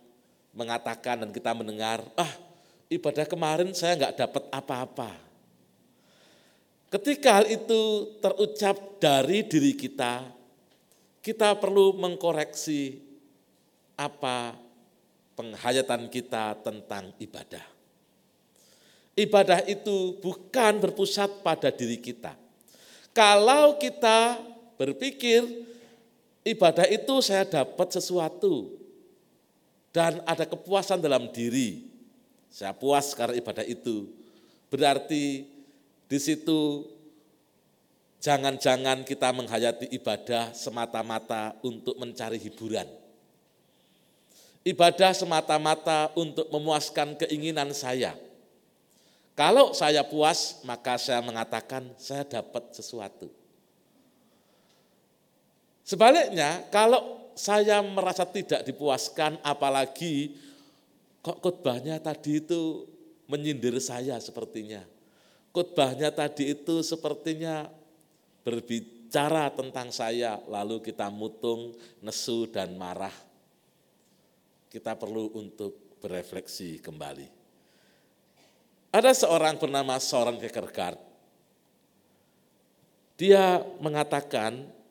[0.53, 2.29] mengatakan dan kita mendengar, ah
[2.91, 5.11] ibadah kemarin saya nggak dapat apa-apa.
[6.93, 10.29] Ketika hal itu terucap dari diri kita,
[11.25, 13.01] kita perlu mengkoreksi
[13.97, 14.59] apa
[15.33, 17.65] penghayatan kita tentang ibadah.
[19.17, 22.37] Ibadah itu bukan berpusat pada diri kita.
[23.13, 24.41] Kalau kita
[24.77, 25.45] berpikir
[26.43, 28.75] ibadah itu saya dapat sesuatu
[29.95, 31.87] dan ada kepuasan dalam diri,
[32.49, 34.09] saya puas karena ibadah itu.
[34.73, 35.47] Berarti
[36.09, 36.87] di situ
[38.23, 42.89] jangan-jangan kita menghayati ibadah semata-mata untuk mencari hiburan.
[44.63, 48.15] Ibadah semata-mata untuk memuaskan keinginan saya
[49.33, 53.33] kalau saya puas, maka saya mengatakan saya dapat sesuatu.
[55.83, 60.37] Sebaliknya, kalau saya merasa tidak dipuaskan, apalagi
[61.23, 62.87] kok khotbahnya tadi itu
[63.27, 64.83] menyindir saya sepertinya.
[65.53, 67.69] Khotbahnya tadi itu sepertinya
[68.43, 73.13] berbicara tentang saya, lalu kita mutung, nesu, dan marah.
[74.73, 77.29] Kita perlu untuk berefleksi kembali.
[78.93, 81.01] Ada seorang bernama Soren Kierkegaard.
[83.17, 84.82] Dia mengatakan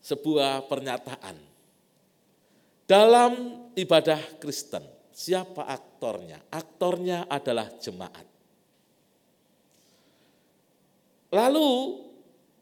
[0.00, 1.36] sebuah pernyataan.
[2.88, 3.32] Dalam
[3.78, 4.82] ibadah Kristen,
[5.14, 6.42] siapa aktornya?
[6.50, 8.26] Aktornya adalah jemaat.
[11.30, 11.70] Lalu,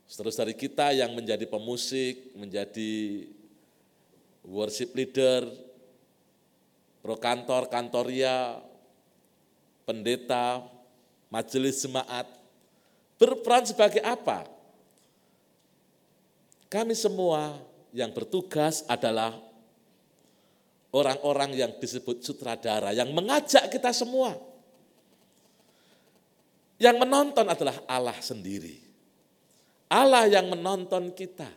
[0.05, 3.25] seterus dari kita yang menjadi pemusik, menjadi
[4.45, 5.49] worship leader,
[7.01, 8.61] pro kantor, kantoria,
[9.89, 10.61] pendeta,
[11.33, 12.29] majelis jemaat,
[13.17, 14.58] berperan sebagai apa?
[16.69, 17.57] Kami semua
[17.97, 19.33] yang bertugas adalah
[20.93, 24.37] orang-orang yang disebut sutradara, yang mengajak kita semua.
[26.79, 28.79] Yang menonton adalah Allah sendiri.
[29.89, 31.49] Allah yang menonton kita.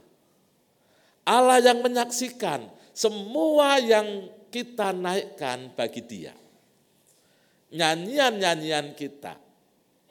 [1.28, 6.34] Allah yang menyaksikan semua yang kita naikkan bagi dia
[7.72, 9.40] nyanyian-nyanyian kita,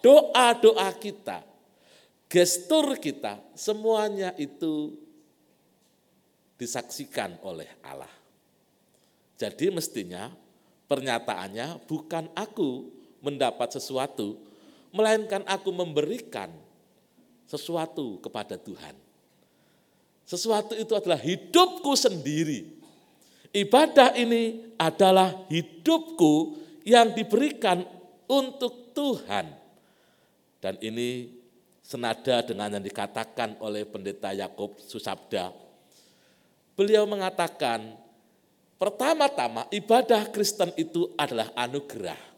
[0.00, 1.44] doa-doa kita,
[2.30, 4.94] gestur kita, semuanya itu
[6.54, 8.08] disaksikan oleh Allah.
[9.34, 10.30] Jadi mestinya
[10.86, 12.86] pernyataannya bukan aku
[13.18, 14.38] mendapat sesuatu,
[14.94, 16.54] melainkan aku memberikan
[17.50, 18.94] sesuatu kepada Tuhan.
[20.22, 22.78] Sesuatu itu adalah hidupku sendiri.
[23.50, 26.54] Ibadah ini adalah hidupku
[26.86, 27.82] yang diberikan
[28.30, 29.50] untuk Tuhan.
[30.62, 31.39] Dan ini
[31.90, 35.50] senada dengan yang dikatakan oleh pendeta Yakob Susabda.
[36.78, 37.98] Beliau mengatakan,
[38.78, 42.30] pertama-tama ibadah Kristen itu adalah anugerah.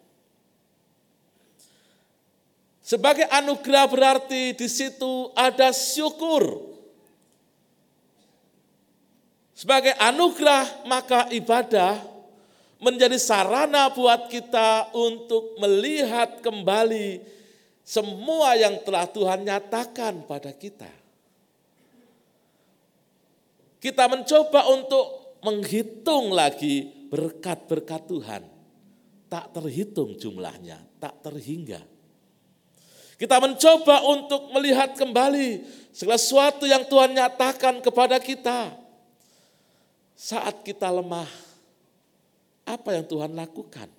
[2.80, 6.72] Sebagai anugerah berarti di situ ada syukur.
[9.52, 12.00] Sebagai anugerah maka ibadah
[12.80, 17.41] menjadi sarana buat kita untuk melihat kembali
[17.82, 20.90] semua yang telah Tuhan nyatakan pada kita.
[23.82, 28.42] Kita mencoba untuk menghitung lagi berkat-berkat Tuhan.
[29.26, 31.82] Tak terhitung jumlahnya, tak terhingga.
[33.18, 38.74] Kita mencoba untuk melihat kembali segala sesuatu yang Tuhan nyatakan kepada kita.
[40.14, 41.26] Saat kita lemah,
[42.62, 43.90] apa yang Tuhan lakukan?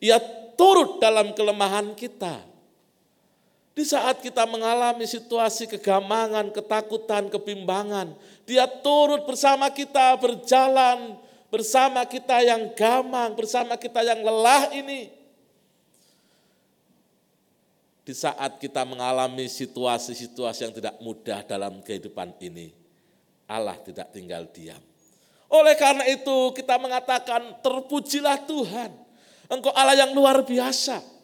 [0.00, 0.20] Ia
[0.52, 2.57] turut dalam kelemahan kita.
[3.78, 8.10] Di saat kita mengalami situasi kegamangan, ketakutan, kebimbangan,
[8.42, 11.14] dia turut bersama kita berjalan
[11.46, 15.14] bersama kita yang gamang, bersama kita yang lelah ini.
[18.02, 22.72] Di saat kita mengalami situasi-situasi yang tidak mudah dalam kehidupan ini,
[23.46, 24.80] Allah tidak tinggal diam.
[25.48, 28.90] Oleh karena itu kita mengatakan terpujilah Tuhan.
[29.48, 31.17] Engkau Allah yang luar biasa.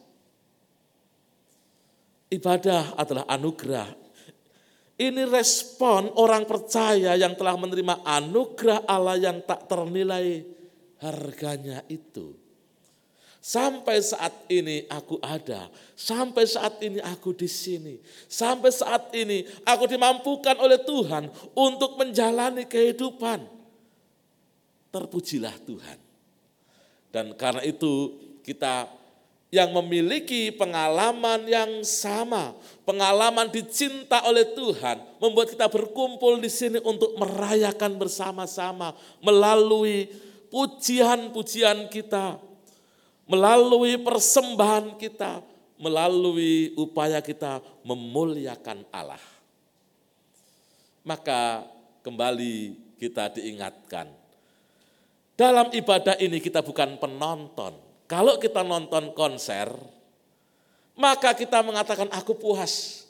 [2.31, 3.89] Ibadah adalah anugerah.
[4.95, 10.47] Ini respon orang percaya yang telah menerima anugerah Allah yang tak ternilai
[11.03, 12.33] harganya itu.
[13.45, 19.85] Sampai saat ini aku ada, sampai saat ini aku di sini, sampai saat ini aku
[19.85, 23.45] dimampukan oleh Tuhan untuk menjalani kehidupan.
[24.89, 25.97] Terpujilah Tuhan.
[27.13, 28.89] Dan karena itu kita
[29.55, 32.51] yang memiliki pengalaman yang sama,
[32.83, 38.91] pengalaman dicinta oleh Tuhan, membuat kita berkumpul di sini untuk merayakan bersama-sama
[39.23, 40.11] melalui
[40.51, 42.35] pujian-pujian kita,
[43.31, 45.39] melalui persembahan kita,
[45.79, 49.23] melalui upaya kita memuliakan Allah.
[51.07, 51.63] Maka
[52.03, 54.11] kembali kita diingatkan,
[55.39, 59.73] dalam ibadah ini kita bukan penonton, kalau kita nonton konser,
[60.93, 63.05] maka kita mengatakan aku puas.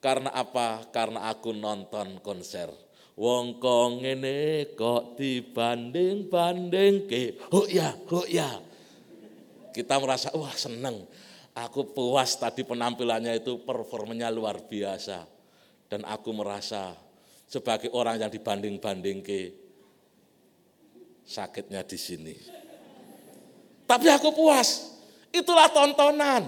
[0.00, 0.88] Karena apa?
[0.88, 2.72] Karena aku nonton konser.
[3.20, 7.36] Wong kong ini kok dibanding-banding ke.
[7.52, 8.48] Oh ya, oh ya.
[9.76, 11.04] Kita merasa wah seneng.
[11.52, 15.28] Aku puas tadi penampilannya itu performanya luar biasa.
[15.84, 16.96] Dan aku merasa
[17.44, 19.52] sebagai orang yang dibanding-banding ke
[21.28, 22.36] sakitnya di sini.
[23.90, 24.94] Tapi aku puas.
[25.34, 26.46] Itulah tontonan.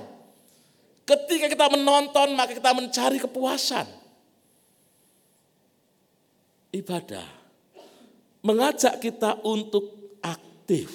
[1.03, 3.91] Ketika kita menonton, maka kita mencari kepuasan.
[6.71, 7.27] Ibadah
[8.47, 9.91] mengajak kita untuk
[10.23, 10.87] aktif.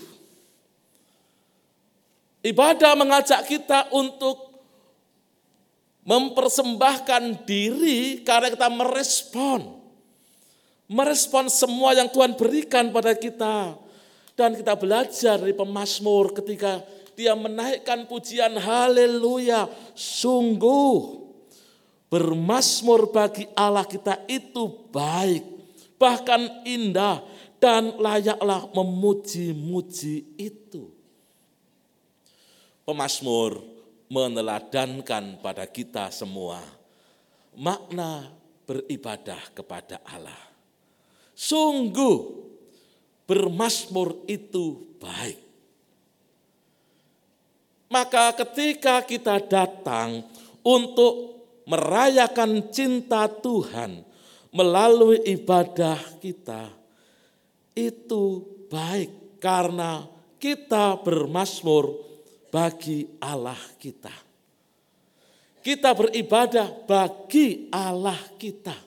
[2.48, 4.48] Ibadah mengajak kita untuk
[6.08, 9.84] mempersembahkan diri karena kita merespon.
[10.88, 13.76] Merespon semua yang Tuhan berikan pada kita
[14.38, 16.86] dan kita belajar dari pemazmur ketika
[17.18, 19.66] dia menaikkan pujian haleluya.
[19.98, 21.26] Sungguh
[22.14, 25.42] bermasmur bagi Allah kita itu baik.
[25.98, 27.26] Bahkan indah
[27.58, 30.94] dan layaklah memuji-muji itu.
[32.86, 33.66] Pemazmur
[34.08, 36.62] meneladankan pada kita semua
[37.58, 38.30] makna
[38.70, 40.38] beribadah kepada Allah.
[41.34, 42.47] Sungguh
[43.28, 45.38] bermasmur itu baik.
[47.88, 50.23] Maka ketika kita datang
[50.63, 54.03] untuk merayakan cinta Tuhan
[54.51, 56.71] melalui ibadah kita,
[57.75, 60.03] itu baik karena
[60.39, 61.95] kita bermasmur
[62.51, 64.11] bagi Allah kita.
[65.63, 68.87] Kita beribadah bagi Allah kita.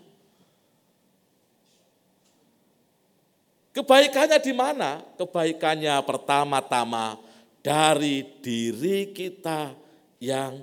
[3.70, 4.98] Kebaikannya di mana?
[5.14, 7.14] Kebaikannya pertama-tama
[7.62, 9.70] dari diri kita
[10.18, 10.58] yang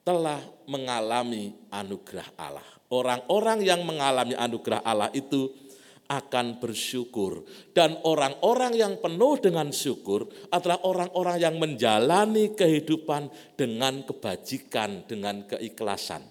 [0.00, 2.64] telah mengalami anugerah Allah.
[2.88, 5.52] Orang-orang yang mengalami anugerah Allah itu
[6.08, 7.44] akan bersyukur.
[7.76, 13.28] Dan orang-orang yang penuh dengan syukur adalah orang-orang yang menjalani kehidupan
[13.60, 16.24] dengan kebajikan, dengan keikhlasan.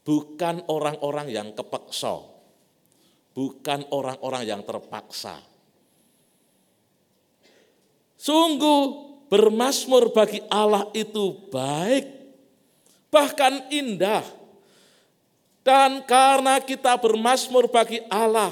[0.00, 2.24] Bukan orang-orang yang kepeksa,
[3.38, 5.38] bukan orang-orang yang terpaksa.
[8.18, 12.34] Sungguh bermasmur bagi Allah itu baik,
[13.14, 14.26] bahkan indah.
[15.62, 18.50] Dan karena kita bermasmur bagi Allah,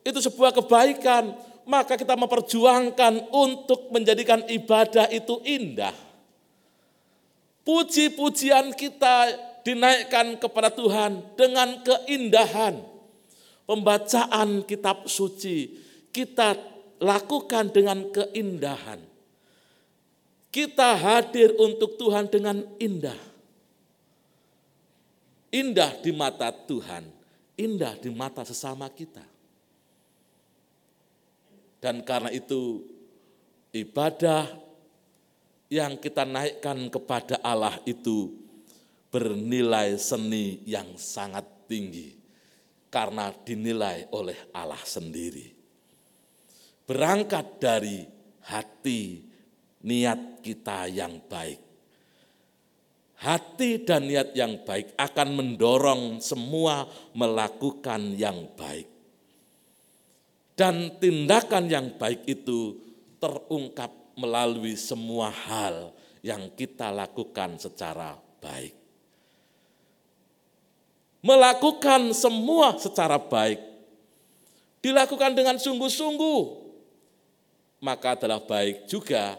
[0.00, 1.36] itu sebuah kebaikan,
[1.68, 5.92] maka kita memperjuangkan untuk menjadikan ibadah itu indah.
[7.68, 9.28] Puji-pujian kita
[9.60, 12.91] dinaikkan kepada Tuhan dengan keindahan
[13.72, 15.72] pembacaan kitab suci
[16.12, 16.52] kita
[17.00, 19.00] lakukan dengan keindahan.
[20.52, 23.16] Kita hadir untuk Tuhan dengan indah.
[25.48, 27.08] Indah di mata Tuhan,
[27.56, 29.24] indah di mata sesama kita.
[31.80, 32.84] Dan karena itu
[33.72, 34.52] ibadah
[35.72, 38.36] yang kita naikkan kepada Allah itu
[39.08, 42.21] bernilai seni yang sangat tinggi
[42.92, 45.48] karena dinilai oleh Allah sendiri.
[46.84, 48.04] Berangkat dari
[48.44, 49.24] hati
[49.80, 51.72] niat kita yang baik.
[53.22, 58.90] hati dan niat yang baik akan mendorong semua melakukan yang baik.
[60.58, 62.82] Dan tindakan yang baik itu
[63.22, 68.81] terungkap melalui semua hal yang kita lakukan secara baik.
[71.22, 73.62] Melakukan semua secara baik,
[74.82, 76.40] dilakukan dengan sungguh-sungguh,
[77.78, 79.38] maka adalah baik juga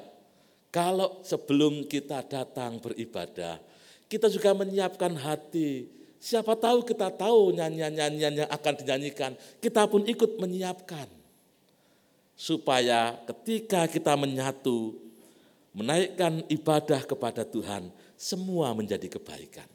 [0.73, 3.61] kalau sebelum kita datang beribadah,
[4.09, 5.85] kita juga menyiapkan hati.
[6.23, 11.05] Siapa tahu kita tahu nyanyian-nyanyian yang akan dinyanyikan, kita pun ikut menyiapkan.
[12.33, 14.97] Supaya ketika kita menyatu,
[15.77, 19.72] menaikkan ibadah kepada Tuhan, semua menjadi kebaikan.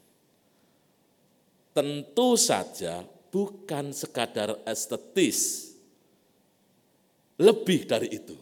[1.71, 5.71] Tentu saja bukan sekadar estetis,
[7.37, 8.35] lebih dari itu.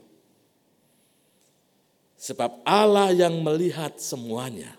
[2.17, 4.73] Sebab Allah yang melihat semuanya.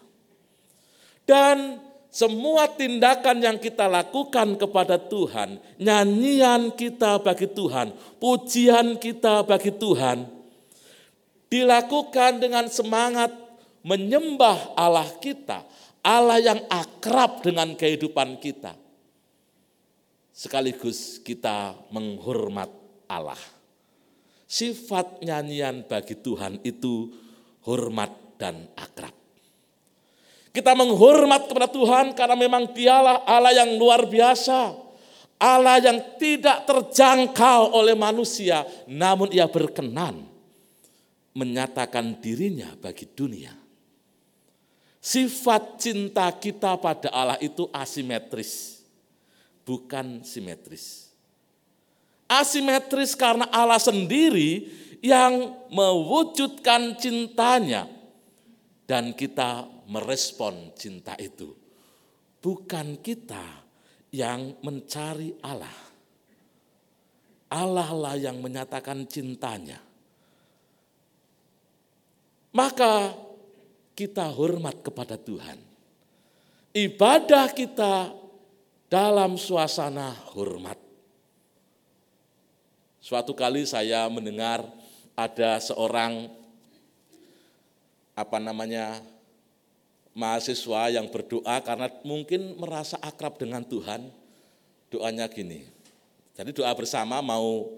[1.22, 1.78] Dan
[2.08, 10.24] semua tindakan yang kita lakukan kepada Tuhan, nyanyian kita bagi Tuhan, pujian kita bagi Tuhan,
[11.52, 13.30] dilakukan dengan semangat
[13.84, 15.62] menyembah Allah kita,
[16.02, 18.74] Allah yang akrab dengan kehidupan kita.
[20.30, 22.70] Sekaligus kita menghormat
[23.10, 23.40] Allah.
[24.48, 27.10] Sifat nyanyian bagi Tuhan itu
[27.66, 29.12] hormat dan akrab.
[30.54, 34.88] Kita menghormat kepada Tuhan karena memang dialah Allah yang luar biasa.
[35.38, 40.26] Allah yang tidak terjangkau oleh manusia, namun ia berkenan
[41.38, 43.54] menyatakan dirinya bagi dunia.
[45.08, 48.84] Sifat cinta kita pada Allah itu asimetris,
[49.64, 51.08] bukan simetris.
[52.28, 54.68] Asimetris karena Allah sendiri
[55.00, 57.88] yang mewujudkan cintanya
[58.84, 61.56] dan kita merespon cinta itu.
[62.44, 63.64] Bukan kita
[64.12, 65.72] yang mencari Allah.
[67.48, 69.80] Allah lah yang menyatakan cintanya.
[72.52, 73.16] Maka
[73.98, 75.58] kita hormat kepada Tuhan.
[76.70, 78.14] Ibadah kita
[78.86, 80.78] dalam suasana hormat.
[83.02, 84.62] Suatu kali saya mendengar
[85.18, 86.30] ada seorang
[88.14, 89.02] apa namanya
[90.14, 94.14] mahasiswa yang berdoa karena mungkin merasa akrab dengan Tuhan.
[94.94, 95.66] Doanya gini.
[96.38, 97.74] Jadi doa bersama mau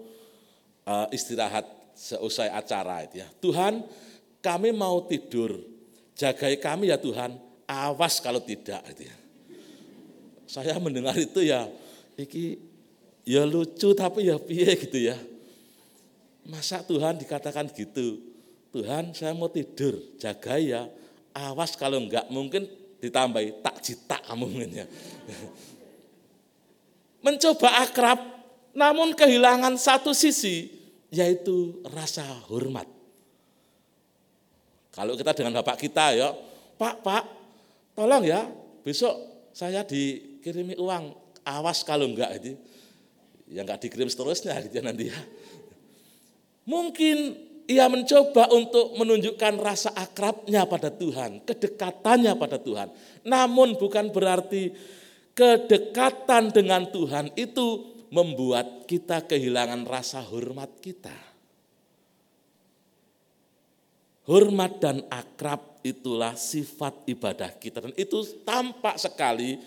[0.85, 1.65] uh, istirahat
[1.97, 3.27] seusai acara itu ya.
[3.41, 3.81] Tuhan,
[4.45, 5.70] kami mau tidur.
[6.15, 9.15] Jagai kami ya Tuhan, awas kalau tidak gitu ya.
[10.45, 11.71] Saya mendengar itu ya,
[12.19, 12.59] iki
[13.23, 15.15] ya lucu tapi ya piye gitu ya.
[16.43, 18.19] Masa Tuhan dikatakan gitu?
[18.71, 20.87] Tuhan saya mau tidur, jaga ya,
[21.31, 22.67] Awas kalau enggak mungkin
[22.99, 24.85] ditambahi tak cita kamu mungkin ya.
[27.25, 28.19] Mencoba akrab
[28.75, 30.67] namun kehilangan satu sisi
[31.07, 32.87] yaitu rasa hormat.
[34.91, 36.35] Kalau kita dengan bapak kita ya,
[36.75, 37.23] Pak, Pak,
[37.95, 38.43] tolong ya
[38.83, 39.13] besok
[39.55, 41.15] saya dikirimi uang,
[41.47, 42.59] awas kalau enggak itu.
[43.51, 45.19] Ya enggak dikirim seterusnya gitu ya nanti ya.
[46.67, 47.17] Mungkin
[47.71, 52.91] ia mencoba untuk menunjukkan rasa akrabnya pada Tuhan, kedekatannya pada Tuhan.
[53.23, 54.75] Namun bukan berarti
[55.31, 61.30] kedekatan dengan Tuhan itu membuat kita kehilangan rasa hormat kita.
[64.31, 69.59] Hormat dan akrab itulah sifat ibadah kita dan itu tampak sekali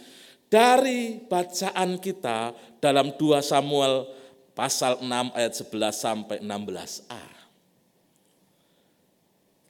[0.48, 4.08] dari bacaan kita dalam 2 Samuel
[4.56, 7.34] pasal 6 ayat 11 sampai 16a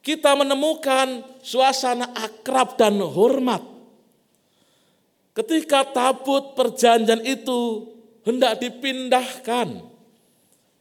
[0.05, 3.65] kita menemukan suasana akrab dan hormat.
[5.33, 7.89] Ketika tabut perjanjian itu
[8.21, 9.81] hendak dipindahkan,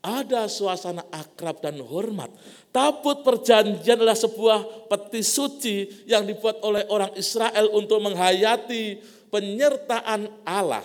[0.04, 2.28] ada suasana akrab dan hormat.
[2.68, 9.00] Tabut perjanjian adalah sebuah peti suci yang dibuat oleh orang Israel untuk menghayati
[9.32, 10.84] penyertaan Allah.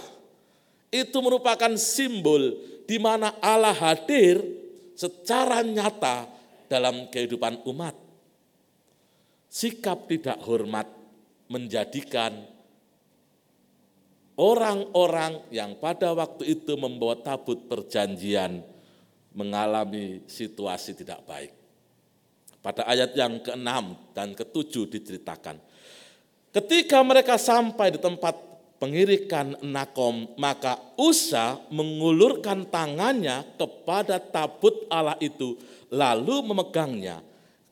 [0.88, 2.56] Itu merupakan simbol
[2.88, 4.40] di mana Allah hadir
[4.96, 6.26] secara nyata
[6.72, 8.10] dalam kehidupan umat
[9.50, 10.86] sikap tidak hormat
[11.50, 12.46] menjadikan
[14.38, 18.62] orang-orang yang pada waktu itu membawa tabut perjanjian
[19.34, 21.52] mengalami situasi tidak baik.
[22.60, 23.70] Pada ayat yang ke-6
[24.12, 25.58] dan ke-7 diceritakan.
[26.50, 28.36] Ketika mereka sampai di tempat
[28.82, 35.60] pengirikan Nakom, maka Usa mengulurkan tangannya kepada tabut Allah itu,
[35.92, 37.24] lalu memegangnya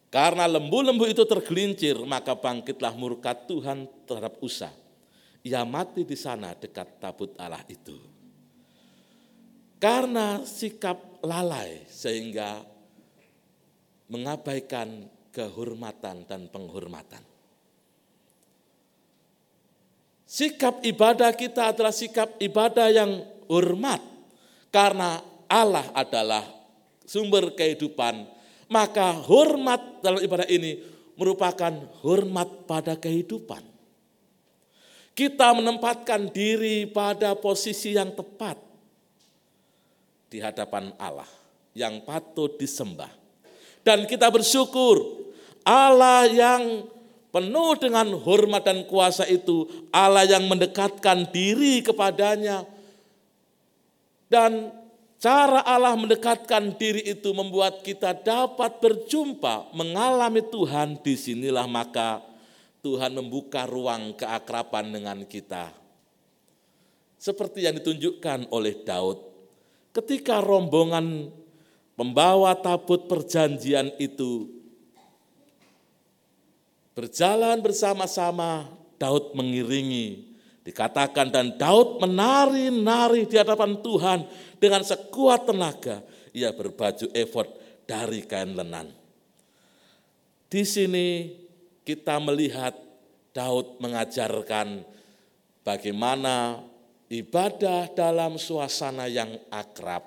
[0.08, 4.72] Karena lembu-lembu itu tergelincir, maka bangkitlah murka Tuhan terhadap Usa.
[5.44, 7.96] Ia mati di sana dekat tabut Allah itu.
[9.78, 12.64] Karena sikap lalai sehingga
[14.08, 17.20] mengabaikan kehormatan dan penghormatan.
[20.28, 24.00] Sikap ibadah kita adalah sikap ibadah yang hormat
[24.72, 26.44] karena Allah adalah
[27.08, 28.28] sumber kehidupan.
[28.68, 30.76] Maka hormat dalam ibadah ini
[31.16, 31.72] merupakan
[32.04, 33.64] hormat pada kehidupan.
[35.16, 38.67] Kita menempatkan diri pada posisi yang tepat
[40.28, 41.28] di hadapan Allah
[41.78, 43.10] yang patut disembah.
[43.84, 45.00] Dan kita bersyukur
[45.64, 46.88] Allah yang
[47.32, 52.64] penuh dengan hormat dan kuasa itu, Allah yang mendekatkan diri kepadanya.
[54.28, 54.72] Dan
[55.20, 62.20] cara Allah mendekatkan diri itu membuat kita dapat berjumpa, mengalami Tuhan, di sinilah maka
[62.84, 65.72] Tuhan membuka ruang keakraban dengan kita.
[67.18, 69.37] Seperti yang ditunjukkan oleh Daud.
[69.98, 71.34] Ketika rombongan
[71.98, 74.58] pembawa tabut perjanjian itu
[76.98, 80.34] Berjalan bersama-sama, Daud mengiringi.
[80.66, 84.26] Dikatakan dan Daud menari-nari di hadapan Tuhan
[84.58, 86.02] dengan sekuat tenaga.
[86.34, 87.54] Ia berbaju efod
[87.86, 88.90] dari kain lenan.
[90.50, 91.38] Di sini
[91.86, 92.74] kita melihat
[93.30, 94.82] Daud mengajarkan
[95.62, 96.66] bagaimana
[97.08, 100.04] ibadah dalam suasana yang akrab,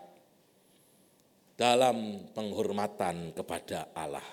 [1.57, 4.25] dalam penghormatan kepada Allah.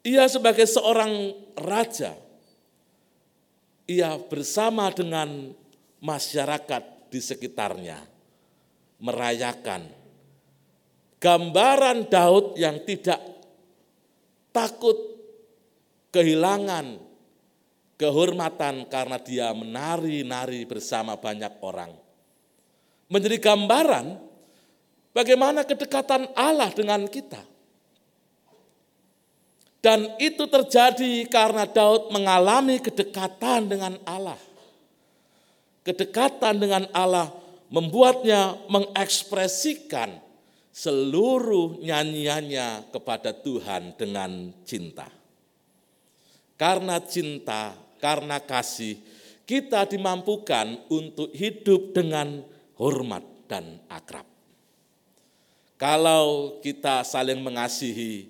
[0.00, 2.16] Ia sebagai seorang raja,
[3.84, 5.52] ia bersama dengan
[6.00, 8.00] masyarakat di sekitarnya
[9.00, 9.92] merayakan
[11.20, 13.20] gambaran Daud yang tidak
[14.56, 14.96] takut
[16.14, 17.09] kehilangan
[18.00, 21.92] kehormatan karena dia menari-nari bersama banyak orang.
[23.12, 24.16] Menjadi gambaran
[25.12, 27.44] bagaimana kedekatan Allah dengan kita.
[29.84, 34.40] Dan itu terjadi karena Daud mengalami kedekatan dengan Allah.
[35.84, 37.32] Kedekatan dengan Allah
[37.72, 40.20] membuatnya mengekspresikan
[40.68, 45.08] seluruh nyanyiannya kepada Tuhan dengan cinta.
[46.60, 48.98] Karena cinta, karena kasih,
[49.44, 52.42] kita dimampukan untuk hidup dengan
[52.80, 54.24] hormat dan akrab.
[55.80, 58.28] Kalau kita saling mengasihi,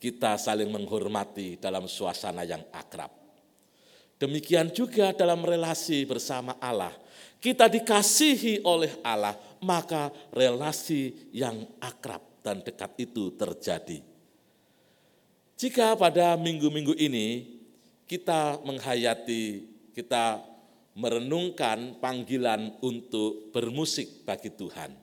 [0.00, 3.08] kita saling menghormati dalam suasana yang akrab.
[4.20, 6.92] Demikian juga dalam relasi bersama Allah.
[7.40, 14.04] Kita dikasihi oleh Allah, maka relasi yang akrab dan dekat itu terjadi.
[15.56, 17.53] Jika pada minggu-minggu ini
[18.04, 20.40] kita menghayati, kita
[20.94, 24.94] merenungkan panggilan untuk bermusik bagi Tuhan.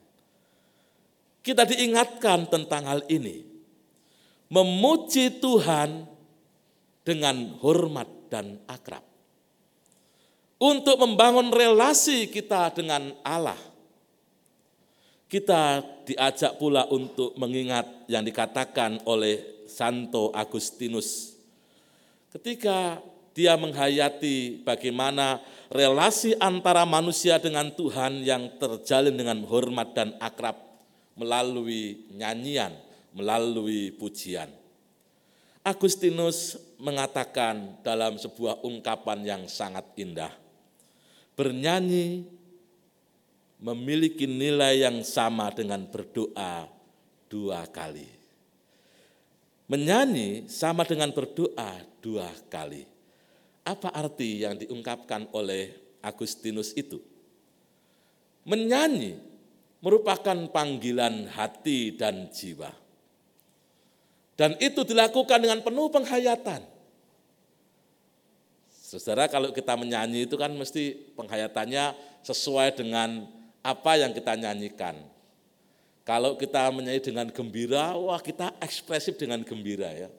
[1.42, 3.52] Kita diingatkan tentang hal ini
[4.52, 6.04] memuji Tuhan
[7.00, 9.00] dengan hormat dan akrab.
[10.62, 13.58] Untuk membangun relasi kita dengan Allah.
[15.26, 21.31] Kita diajak pula untuk mengingat yang dikatakan oleh Santo Agustinus.
[22.32, 22.96] Ketika
[23.36, 30.56] dia menghayati bagaimana relasi antara manusia dengan Tuhan yang terjalin dengan hormat dan akrab
[31.16, 32.72] melalui nyanyian,
[33.12, 34.48] melalui pujian.
[35.60, 40.32] Agustinus mengatakan dalam sebuah ungkapan yang sangat indah,
[41.36, 42.26] bernyanyi
[43.62, 46.66] memiliki nilai yang sama dengan berdoa
[47.30, 48.21] dua kali.
[49.72, 52.84] Menyanyi sama dengan berdoa dua kali.
[53.64, 55.72] Apa arti yang diungkapkan oleh
[56.04, 57.00] Agustinus itu?
[58.44, 59.16] Menyanyi
[59.80, 62.68] merupakan panggilan hati dan jiwa.
[64.36, 66.68] Dan itu dilakukan dengan penuh penghayatan.
[68.76, 73.24] Saudara kalau kita menyanyi itu kan mesti penghayatannya sesuai dengan
[73.64, 75.00] apa yang kita nyanyikan.
[76.02, 80.10] Kalau kita menyanyi dengan gembira, wah kita ekspresif dengan gembira ya.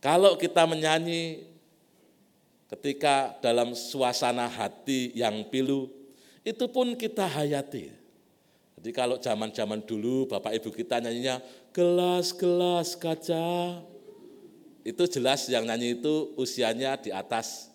[0.00, 1.44] Kalau kita menyanyi
[2.72, 5.92] ketika dalam suasana hati yang pilu,
[6.40, 7.92] itu pun kita hayati.
[8.80, 11.42] Jadi kalau zaman-zaman dulu Bapak Ibu kita nyanyinya
[11.74, 13.82] gelas-gelas kaca.
[14.86, 17.68] Itu jelas yang nyanyi itu usianya di atas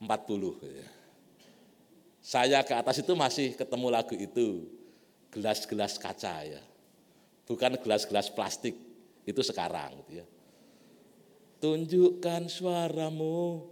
[0.00, 0.56] 40.
[2.24, 4.64] Saya ke atas itu masih ketemu lagu itu,
[5.34, 6.62] gelas-gelas kaca ya.
[7.44, 8.72] Bukan gelas-gelas plastik
[9.24, 10.26] Itu sekarang gitu ya.
[11.64, 13.64] Tunjukkan suaramu,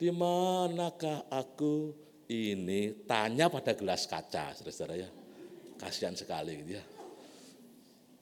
[0.00, 1.92] di manakah aku
[2.32, 3.04] ini?
[3.04, 5.08] Tanya pada gelas kaca, saudara-saudara ya.
[5.76, 6.84] Kasihan sekali gitu ya.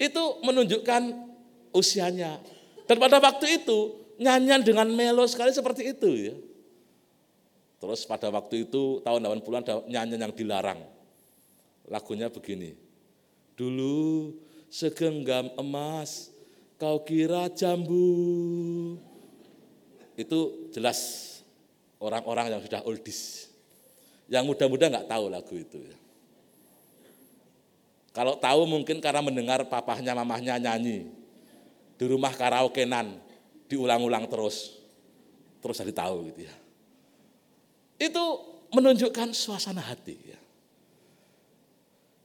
[0.03, 1.03] Itu menunjukkan
[1.71, 2.43] usianya.
[2.91, 6.35] Dan pada waktu itu nyanyian dengan melo sekali seperti itu ya.
[7.79, 10.83] Terus pada waktu itu tahun 80-an ada nyanyian yang dilarang.
[11.89, 12.77] Lagunya begini.
[13.57, 14.37] Dulu
[14.69, 16.31] segenggam emas
[16.77, 18.97] kau kira jambu.
[20.15, 21.25] Itu jelas
[21.99, 23.51] orang-orang yang sudah oldies.
[24.29, 25.79] Yang muda-muda nggak tahu lagu itu.
[25.81, 25.97] Ya.
[28.13, 31.09] Kalau tahu mungkin karena mendengar papahnya mamahnya nyanyi.
[31.99, 33.19] Di rumah karaokenan
[33.67, 34.79] diulang-ulang terus.
[35.59, 36.55] Terus jadi tahu gitu ya.
[37.99, 38.25] Itu
[38.71, 40.17] menunjukkan suasana hati.
[40.35, 40.39] Ya.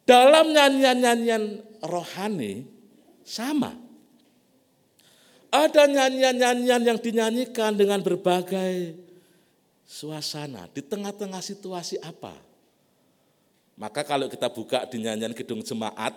[0.04, 2.68] Dalam nyanyian-nyanyian rohani
[3.24, 3.72] sama.
[5.54, 9.00] Ada nyanyian-nyanyian yang dinyanyikan dengan berbagai
[9.88, 10.68] suasana.
[10.74, 12.34] Di tengah-tengah situasi apa?
[13.78, 16.14] Maka kalau kita buka di nyanyian gedung jemaat,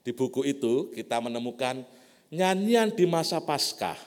[0.00, 1.84] di buku itu kita menemukan
[2.32, 3.98] nyanyian di masa Paskah,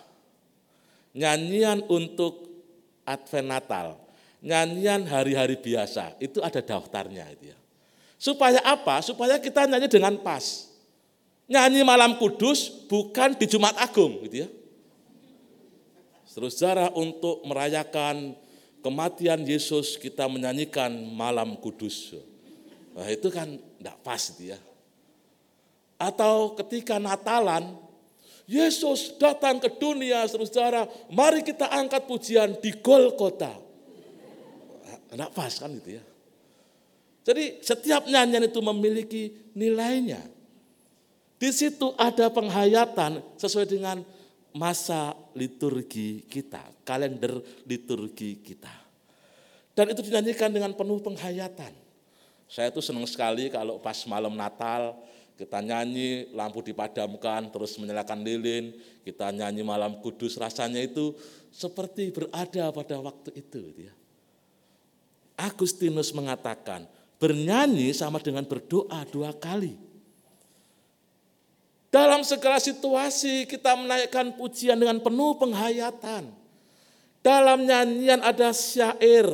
[1.14, 2.50] nyanyian untuk
[3.06, 3.88] Advent Natal,
[4.42, 7.59] nyanyian hari-hari biasa, itu ada daftarnya itu ya.
[8.20, 9.00] Supaya apa?
[9.00, 10.68] Supaya kita nyanyi dengan pas.
[11.48, 14.50] Nyanyi malam kudus bukan di Jumat Agung gitu ya.
[16.30, 18.36] Terus cara untuk merayakan
[18.84, 22.16] kematian Yesus kita menyanyikan malam kudus.
[22.94, 24.60] Nah itu kan tidak pas gitu ya.
[26.00, 27.76] Atau ketika Natalan,
[28.48, 33.52] Yesus datang ke dunia, saudara, mari kita angkat pujian di Golgota.
[35.12, 36.04] Tidak pas kan gitu ya.
[37.30, 40.18] Jadi setiap nyanyian itu memiliki nilainya.
[41.38, 44.02] Di situ ada penghayatan sesuai dengan
[44.50, 47.38] masa liturgi kita, kalender
[47.70, 48.74] liturgi kita.
[49.78, 51.70] Dan itu dinyanyikan dengan penuh penghayatan.
[52.50, 54.98] Saya tuh senang sekali kalau pas malam Natal
[55.38, 58.76] kita nyanyi, lampu dipadamkan, terus menyalakan lilin,
[59.08, 61.16] kita nyanyi malam kudus, rasanya itu
[61.54, 63.62] seperti berada pada waktu itu.
[63.72, 63.94] Gitu ya.
[65.40, 66.84] Agustinus mengatakan,
[67.20, 69.76] bernyanyi sama dengan berdoa dua kali.
[71.90, 76.32] Dalam segala situasi kita menaikkan pujian dengan penuh penghayatan.
[77.20, 79.28] Dalam nyanyian ada syair,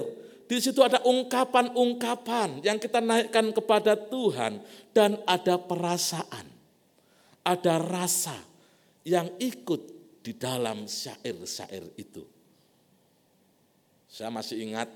[0.49, 4.57] di situ ada ungkapan-ungkapan yang kita naikkan kepada Tuhan
[4.90, 6.49] dan ada perasaan,
[7.45, 8.34] ada rasa
[9.06, 9.82] yang ikut
[10.26, 12.26] di dalam syair-syair itu.
[14.10, 14.90] Saya masih ingat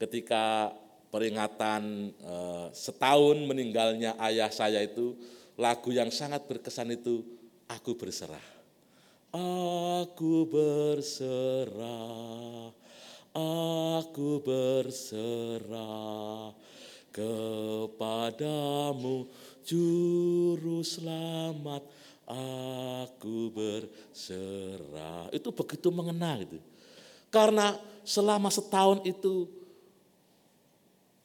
[0.00, 0.72] ketika
[1.10, 5.16] peringatan eh, setahun meninggalnya ayah saya itu
[5.58, 7.24] lagu yang sangat berkesan itu
[7.68, 8.60] aku berserah.
[9.30, 11.14] Aku berserah,
[13.30, 16.50] aku berserah
[17.14, 19.30] kepadamu
[19.62, 21.86] juru selamat
[22.30, 25.30] aku berserah.
[25.30, 26.58] Itu begitu mengena gitu.
[27.30, 29.46] Karena selama setahun itu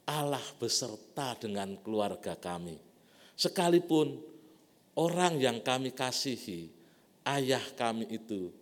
[0.06, 2.78] Allah beserta dengan keluarga kami.
[3.34, 4.22] Sekalipun
[4.96, 6.70] orang yang kami kasihi,
[7.26, 8.54] ayah kami itu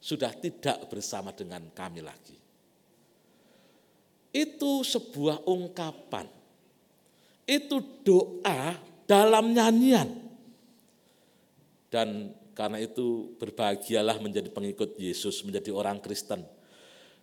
[0.00, 2.36] sudah tidak bersama dengan kami lagi.
[4.32, 6.26] Itu sebuah ungkapan.
[7.48, 8.76] Itu doa
[9.08, 10.08] dalam nyanyian.
[11.88, 16.44] Dan karena itu berbahagialah menjadi pengikut Yesus, menjadi orang Kristen.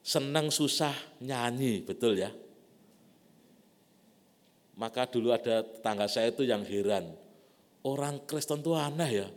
[0.05, 2.33] Senang susah nyanyi, betul ya?
[4.75, 7.15] Maka dulu ada tetangga saya itu yang heran.
[7.87, 9.27] Orang Kristen itu aneh ya.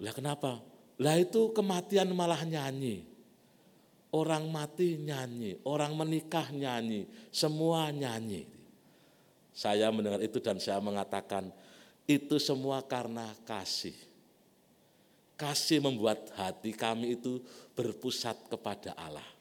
[0.00, 0.62] Lah kenapa?
[0.98, 3.04] Lah itu kematian malah nyanyi.
[4.08, 8.48] Orang mati nyanyi, orang menikah nyanyi, semua nyanyi.
[9.52, 11.52] Saya mendengar itu dan saya mengatakan,
[12.08, 13.92] itu semua karena kasih.
[15.36, 17.44] Kasih membuat hati kami itu
[17.76, 19.37] berpusat kepada Allah.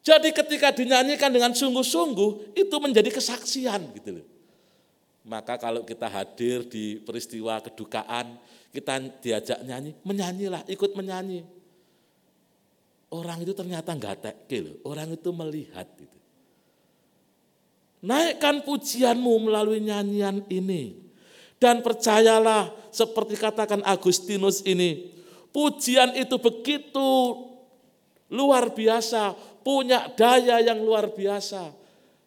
[0.00, 4.26] Jadi ketika dinyanyikan dengan sungguh-sungguh itu menjadi kesaksian gitu loh.
[5.28, 8.40] Maka kalau kita hadir di peristiwa kedukaan,
[8.72, 11.44] kita diajak nyanyi, menyanyilah, ikut menyanyi.
[13.12, 16.18] Orang itu ternyata enggak teke loh, orang itu melihat gitu.
[18.00, 20.96] Naikkan pujianmu melalui nyanyian ini.
[21.60, 25.12] Dan percayalah seperti katakan Agustinus ini,
[25.52, 27.36] pujian itu begitu
[28.32, 31.72] luar biasa, punya daya yang luar biasa.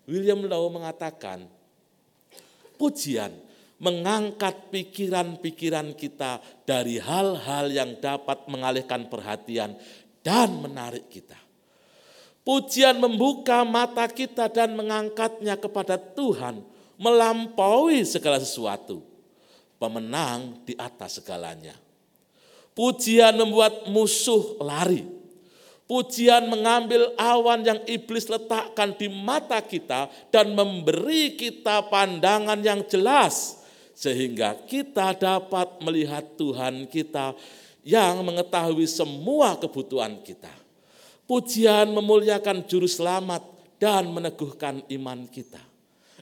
[0.10, 1.48] William Law mengatakan,
[2.76, 3.32] pujian
[3.84, 9.76] mengangkat pikiran-pikiran kita dari hal-hal yang dapat mengalihkan perhatian
[10.24, 11.36] dan menarik kita.
[12.44, 16.60] Pujian membuka mata kita dan mengangkatnya kepada Tuhan
[17.00, 19.00] melampaui segala sesuatu.
[19.80, 21.76] Pemenang di atas segalanya.
[22.72, 25.04] Pujian membuat musuh lari.
[25.84, 33.60] Pujian mengambil awan yang iblis letakkan di mata kita dan memberi kita pandangan yang jelas
[33.92, 37.36] sehingga kita dapat melihat Tuhan kita
[37.84, 40.50] yang mengetahui semua kebutuhan kita.
[41.28, 43.44] Pujian memuliakan juru selamat
[43.76, 45.60] dan meneguhkan iman kita.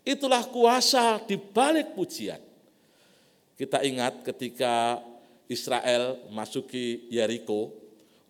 [0.02, 2.42] Itulah kuasa di balik pujian.
[3.54, 4.98] Kita ingat ketika
[5.46, 7.70] Israel masuki Yeriko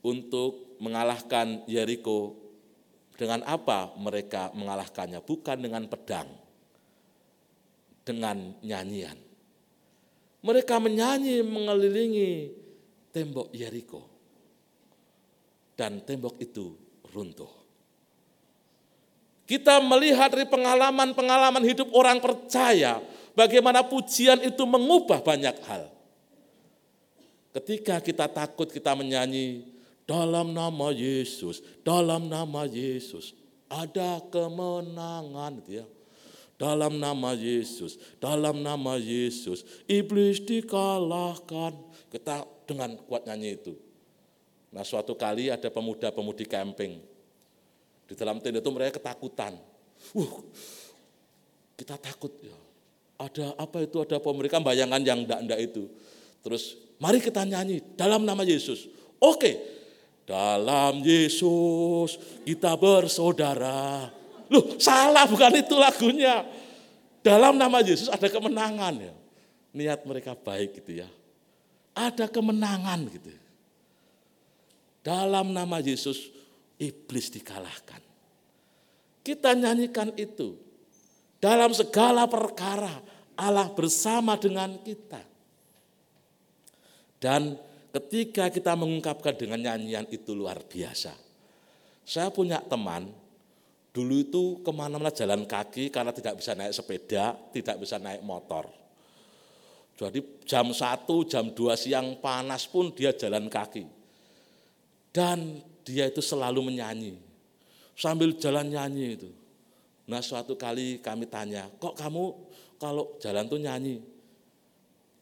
[0.03, 2.33] untuk mengalahkan Yeriko
[3.13, 5.21] dengan apa mereka mengalahkannya?
[5.21, 6.25] Bukan dengan pedang,
[8.01, 9.15] dengan nyanyian.
[10.41, 12.31] Mereka menyanyi mengelilingi
[13.13, 14.09] tembok Yeriko.
[15.77, 16.73] Dan tembok itu
[17.13, 17.61] runtuh.
[19.45, 23.03] Kita melihat dari pengalaman-pengalaman hidup orang percaya
[23.35, 25.91] bagaimana pujian itu mengubah banyak hal.
[27.51, 29.67] Ketika kita takut kita menyanyi
[30.05, 33.37] dalam nama Yesus, dalam nama Yesus
[33.71, 35.85] ada kemenangan gitu ya
[36.61, 41.73] dalam nama Yesus, dalam nama Yesus, iblis dikalahkan.
[42.13, 43.73] Kita dengan kuat nyanyi itu.
[44.69, 47.01] Nah suatu kali ada pemuda-pemudi camping.
[48.05, 49.57] Di dalam tenda itu mereka ketakutan.
[50.13, 50.43] Uh,
[51.73, 52.53] kita takut ya.
[53.17, 54.29] Ada apa itu, ada apa
[54.61, 55.89] bayangan yang ndak-ndak itu.
[56.45, 58.85] Terus mari kita nyanyi dalam nama Yesus.
[59.17, 59.57] Oke,
[60.31, 62.15] dalam Yesus
[62.47, 64.07] kita bersaudara.
[64.47, 66.47] Loh, salah bukan itu lagunya.
[67.19, 69.13] Dalam nama Yesus ada kemenangan ya.
[69.75, 71.09] Niat mereka baik gitu ya.
[71.91, 73.35] Ada kemenangan gitu.
[75.03, 76.31] Dalam nama Yesus
[76.79, 77.99] iblis dikalahkan.
[79.21, 80.55] Kita nyanyikan itu.
[81.43, 83.03] Dalam segala perkara
[83.35, 85.19] Allah bersama dengan kita.
[87.21, 87.59] Dan
[87.91, 91.13] ketika kita mengungkapkan dengan nyanyian itu luar biasa.
[92.01, 93.11] Saya punya teman
[93.91, 98.71] Dulu itu ke mana-mana jalan kaki karena tidak bisa naik sepeda, tidak bisa naik motor.
[99.99, 103.83] Jadi jam 1, jam 2 siang panas pun dia jalan kaki.
[105.11, 107.19] Dan dia itu selalu menyanyi.
[107.99, 109.29] Sambil jalan nyanyi itu.
[110.07, 112.31] Nah suatu kali kami tanya, kok kamu
[112.79, 113.99] kalau jalan tuh nyanyi?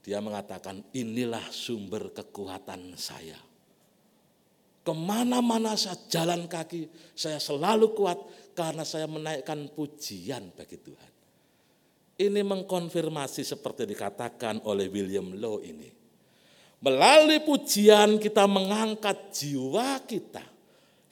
[0.10, 3.38] Dia mengatakan, inilah sumber kekuatan saya.
[4.82, 8.18] Ke mana-mana saya jalan kaki, saya selalu kuat
[8.58, 11.12] karena saya menaikkan pujian bagi Tuhan.
[12.26, 15.94] Ini mengkonfirmasi seperti dikatakan oleh William Law ini.
[16.82, 20.42] Melalui pujian kita mengangkat jiwa kita,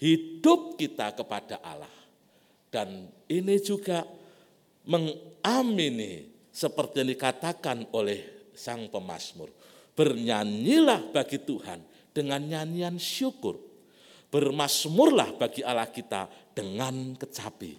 [0.02, 1.94] hidup kita kepada Allah.
[2.74, 4.10] Dan ini juga
[4.90, 9.54] mengamini seperti yang dikatakan oleh sang pemazmur.
[9.94, 13.62] Bernyanyilah bagi Tuhan dengan nyanyian syukur.
[14.28, 17.78] Bermasmurlah bagi Allah kita dengan kecapi.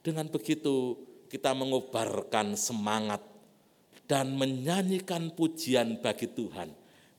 [0.00, 0.96] Dengan begitu
[1.26, 3.20] kita mengobarkan semangat
[4.06, 6.72] dan menyanyikan pujian bagi Tuhan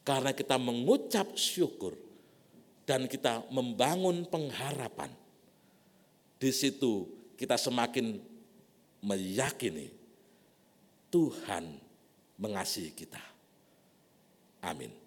[0.04, 1.96] karena kita mengucap syukur
[2.84, 5.10] dan kita membangun pengharapan.
[6.36, 7.08] Di situ
[7.40, 8.20] kita semakin
[9.00, 9.92] meyakini
[11.08, 11.83] Tuhan
[12.40, 13.22] mengasihi kita.
[14.64, 15.03] Amin.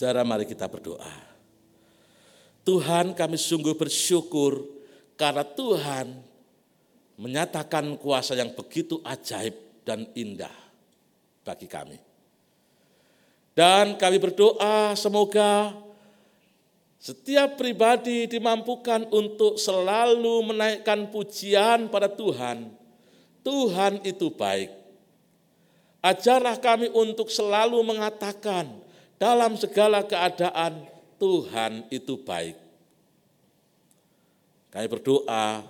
[0.00, 1.12] Saudara mari kita berdoa.
[2.64, 4.64] Tuhan kami sungguh bersyukur
[5.12, 6.24] karena Tuhan
[7.20, 9.52] menyatakan kuasa yang begitu ajaib
[9.84, 10.56] dan indah
[11.44, 12.00] bagi kami.
[13.52, 15.76] Dan kami berdoa semoga
[16.96, 22.72] setiap pribadi dimampukan untuk selalu menaikkan pujian pada Tuhan.
[23.44, 24.80] Tuhan itu baik
[26.00, 28.79] Ajarlah kami untuk selalu mengatakan
[29.20, 30.88] dalam segala keadaan
[31.20, 32.56] Tuhan itu baik.
[34.72, 35.60] Kami berdoa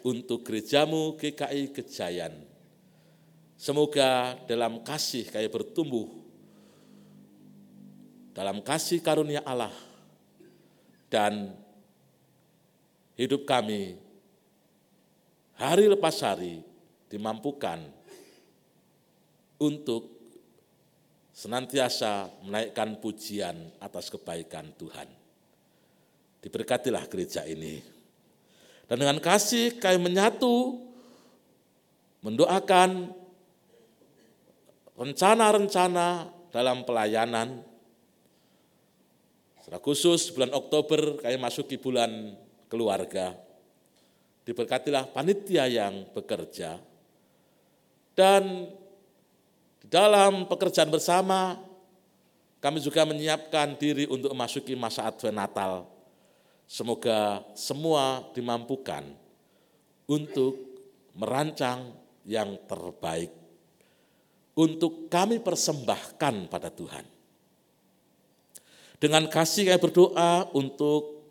[0.00, 2.32] untuk gerejamu GKI Kejayan.
[3.60, 6.08] Semoga dalam kasih kami bertumbuh,
[8.32, 9.74] dalam kasih karunia Allah,
[11.12, 11.52] dan
[13.20, 14.00] hidup kami
[15.60, 16.64] hari lepas hari
[17.12, 17.84] dimampukan
[19.60, 20.13] untuk
[21.34, 25.10] senantiasa menaikkan pujian atas kebaikan Tuhan.
[26.38, 27.82] Diberkatilah gereja ini.
[28.86, 30.78] Dan dengan kasih kami menyatu,
[32.22, 33.10] mendoakan
[34.94, 37.66] rencana-rencana dalam pelayanan.
[39.58, 42.38] Secara khusus bulan Oktober kami masuki bulan
[42.70, 43.34] keluarga.
[44.44, 46.78] Diberkatilah panitia yang bekerja.
[48.14, 48.70] Dan
[49.84, 51.60] di dalam pekerjaan bersama,
[52.64, 55.84] kami juga menyiapkan diri untuk memasuki masa Advent Natal.
[56.64, 59.04] Semoga semua dimampukan
[60.08, 60.56] untuk
[61.12, 61.92] merancang
[62.24, 63.28] yang terbaik
[64.56, 67.04] untuk kami persembahkan pada Tuhan.
[68.96, 71.28] Dengan kasih kami berdoa untuk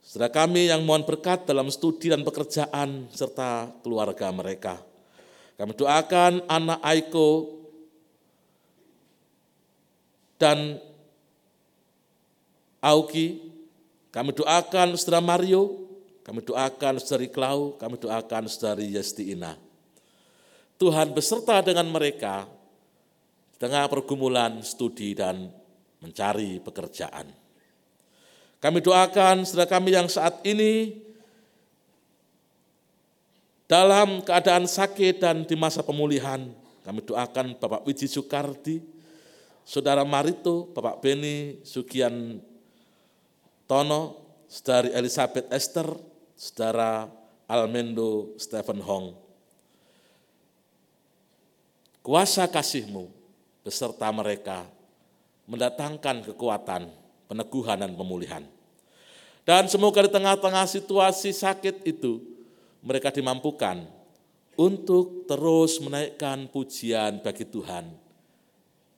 [0.00, 4.80] saudara kami yang mohon berkat dalam studi dan pekerjaan serta keluarga mereka.
[5.60, 7.60] Kami doakan anak Aiko
[10.44, 10.76] dan
[12.84, 13.40] Auki,
[14.12, 15.88] kami doakan saudara Mario,
[16.20, 19.56] kami doakan saudari Klau, kami doakan saudari Yestiina.
[20.76, 25.48] Tuhan beserta dengan mereka di tengah pergumulan studi dan
[26.04, 27.32] mencari pekerjaan.
[28.60, 31.00] Kami doakan saudara kami yang saat ini
[33.64, 36.52] dalam keadaan sakit dan di masa pemulihan,
[36.84, 38.93] kami doakan Bapak Wiji Soekardi,
[39.64, 42.40] Saudara Marito, Bapak Beni, Sukian
[43.64, 45.88] Tono, Saudari Elizabeth Esther,
[46.36, 47.08] Saudara
[47.48, 49.16] Almendo Stephen Hong.
[52.04, 53.08] Kuasa kasihmu
[53.64, 54.68] beserta mereka
[55.48, 56.92] mendatangkan kekuatan,
[57.24, 58.44] peneguhan dan pemulihan.
[59.44, 62.20] Dan semoga di tengah-tengah situasi sakit itu,
[62.84, 63.84] mereka dimampukan
[64.56, 68.03] untuk terus menaikkan pujian bagi Tuhan,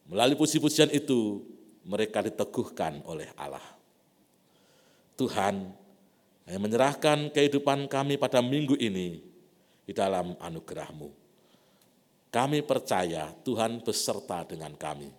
[0.06, 1.42] Melalui puji-pujian itu,
[1.82, 3.62] mereka diteguhkan oleh Allah.
[5.18, 5.74] Tuhan,
[6.46, 9.18] yang menyerahkan kehidupan kami pada minggu ini
[9.82, 11.10] di dalam anugerahmu.
[12.30, 15.10] Kami percaya Tuhan beserta dengan kami.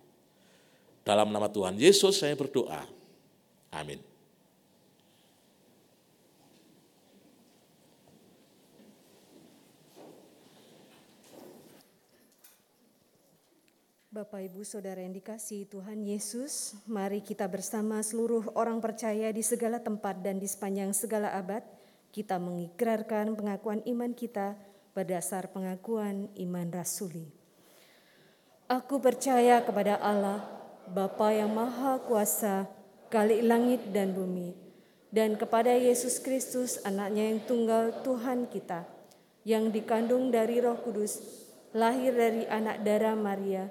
[1.04, 2.84] Dalam nama Tuhan Yesus saya berdoa.
[3.72, 4.07] Amin.
[14.18, 19.78] Bapak, Ibu, Saudara yang dikasih Tuhan Yesus, mari kita bersama seluruh orang percaya di segala
[19.78, 21.62] tempat dan di sepanjang segala abad,
[22.10, 24.58] kita mengikrarkan pengakuan iman kita
[24.90, 27.30] berdasar pengakuan iman rasuli.
[28.66, 30.42] Aku percaya kepada Allah,
[30.90, 32.66] Bapa yang Maha Kuasa,
[33.14, 34.50] kali langit dan bumi,
[35.14, 38.82] dan kepada Yesus Kristus, anaknya yang tunggal Tuhan kita,
[39.46, 41.22] yang dikandung dari roh kudus,
[41.70, 43.70] lahir dari anak darah Maria,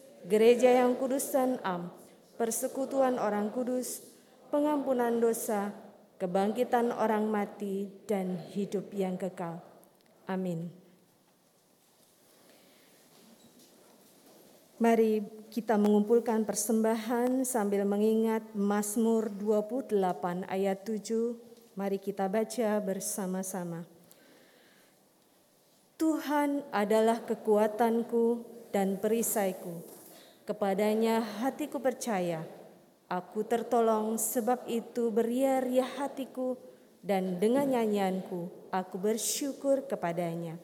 [0.25, 1.89] gereja yang kudus dan am,
[2.37, 4.05] persekutuan orang kudus,
[4.53, 5.73] pengampunan dosa,
[6.21, 9.61] kebangkitan orang mati, dan hidup yang kekal.
[10.29, 10.69] Amin.
[14.81, 15.21] Mari
[15.53, 21.37] kita mengumpulkan persembahan sambil mengingat Mazmur 28 ayat 7.
[21.77, 23.85] Mari kita baca bersama-sama.
[26.01, 28.41] Tuhan adalah kekuatanku
[28.73, 29.90] dan perisaiku
[30.51, 32.43] Kepadanya hatiku percaya,
[33.07, 36.59] aku tertolong sebab itu beria-ria hatiku
[36.99, 40.59] dan dengan nyanyianku aku bersyukur kepadanya.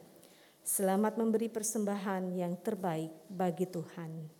[0.60, 4.37] Selamat memberi persembahan yang terbaik bagi Tuhan.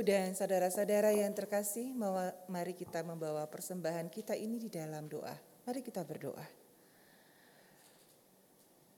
[0.00, 1.92] Dan saudara-saudara yang terkasih,
[2.48, 5.36] mari kita membawa persembahan kita ini di dalam doa.
[5.68, 6.60] Mari kita berdoa.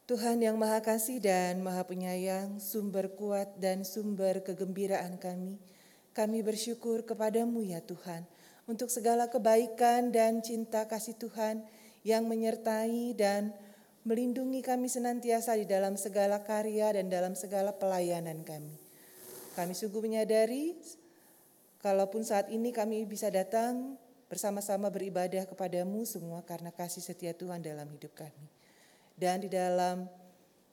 [0.02, 5.62] Tuhan yang Maha Kasih dan Maha Penyayang, sumber kuat dan sumber kegembiraan kami,
[6.10, 8.26] kami bersyukur kepadamu ya Tuhan,
[8.66, 11.62] untuk segala kebaikan dan cinta kasih Tuhan
[12.02, 13.54] yang menyertai dan
[14.02, 18.81] melindungi kami senantiasa di dalam segala karya dan dalam segala pelayanan kami.
[19.52, 20.72] Kami sungguh menyadari,
[21.84, 24.00] kalaupun saat ini kami bisa datang
[24.32, 28.48] bersama-sama beribadah kepadamu semua karena kasih setia Tuhan dalam hidup kami.
[29.12, 30.08] Dan di dalam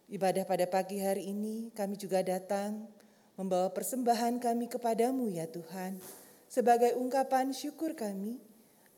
[0.07, 2.87] ibadah pada pagi hari ini, kami juga datang
[3.35, 5.99] membawa persembahan kami kepadamu ya Tuhan,
[6.47, 8.39] sebagai ungkapan syukur kami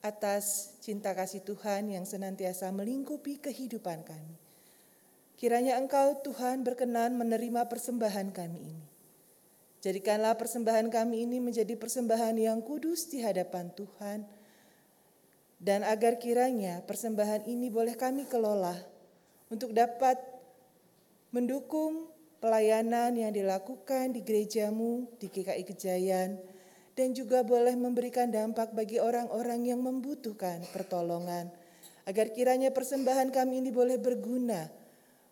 [0.05, 4.37] atas cinta kasih Tuhan yang senantiasa melingkupi kehidupan kami.
[5.41, 8.90] Kiranya Engkau Tuhan berkenan menerima persembahan kami ini.
[9.81, 14.29] Jadikanlah persembahan kami ini menjadi persembahan yang kudus di hadapan Tuhan.
[15.57, 18.77] Dan agar kiranya persembahan ini boleh kami kelola
[19.49, 20.17] untuk dapat
[21.33, 22.09] mendukung
[22.41, 26.41] pelayanan yang dilakukan di gerejamu di GKI Kejayan
[26.97, 31.49] dan juga boleh memberikan dampak bagi orang-orang yang membutuhkan pertolongan.
[32.05, 34.69] Agar kiranya persembahan kami ini boleh berguna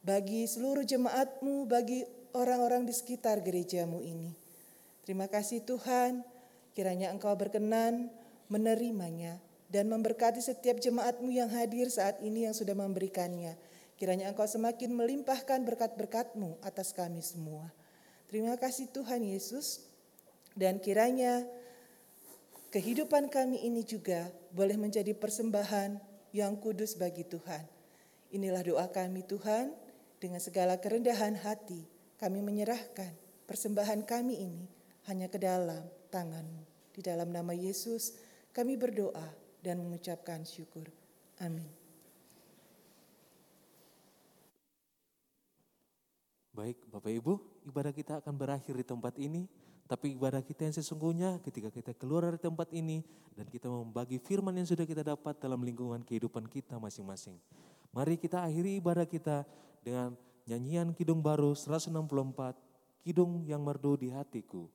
[0.06, 4.34] bagi seluruh jemaatmu, bagi orang-orang di sekitar gerejamu ini.
[5.06, 6.22] Terima kasih Tuhan,
[6.78, 8.14] kiranya Engkau berkenan
[8.50, 13.58] menerimanya dan memberkati setiap jemaatmu yang hadir saat ini yang sudah memberikannya.
[13.98, 17.70] Kiranya Engkau semakin melimpahkan berkat-berkatmu atas kami semua.
[18.30, 19.86] Terima kasih Tuhan Yesus,
[20.54, 21.44] dan kiranya
[22.70, 25.98] kehidupan kami ini juga boleh menjadi persembahan
[26.32, 27.66] yang kudus bagi Tuhan.
[28.30, 29.74] Inilah doa kami Tuhan,
[30.20, 33.16] dengan segala kerendahan hati kami menyerahkan
[33.48, 34.68] persembahan kami ini
[35.08, 36.68] hanya ke dalam tanganmu.
[36.92, 38.20] Di dalam nama Yesus
[38.52, 39.32] kami berdoa
[39.64, 40.92] dan mengucapkan syukur.
[41.40, 41.72] Amin.
[46.52, 47.34] Baik, Bapak Ibu,
[47.72, 49.48] ibadah kita akan berakhir di tempat ini.
[49.88, 53.02] Tapi ibadah kita yang sesungguhnya ketika kita keluar dari tempat ini
[53.34, 57.40] dan kita membagi firman yang sudah kita dapat dalam lingkungan kehidupan kita masing-masing.
[57.90, 59.48] Mari kita akhiri ibadah kita
[59.82, 60.14] dengan
[60.50, 62.58] nyanyian Kidung Baru 164,
[63.06, 64.66] Kidung yang merdu di hatiku.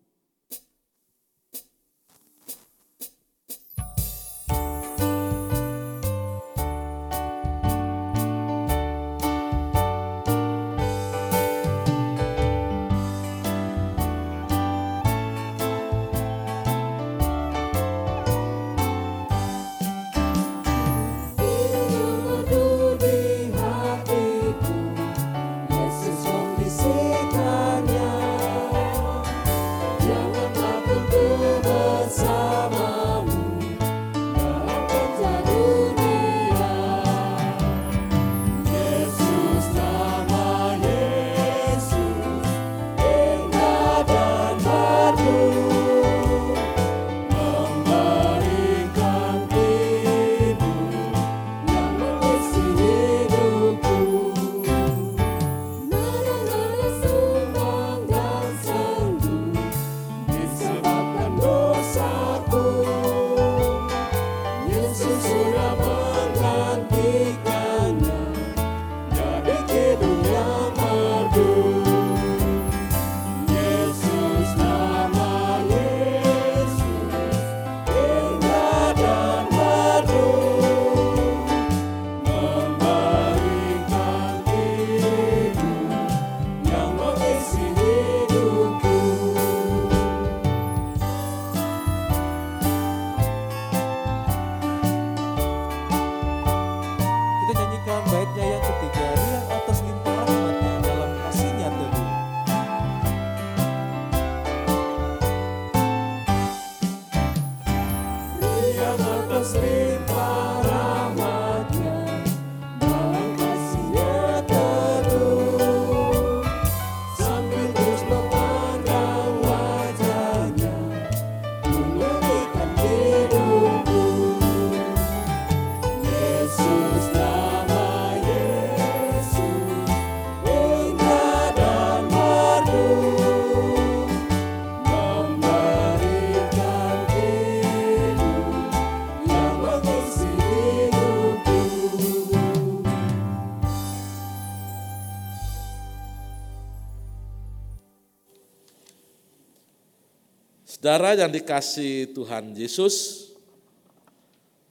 [150.84, 153.24] Saudara yang dikasih Tuhan Yesus,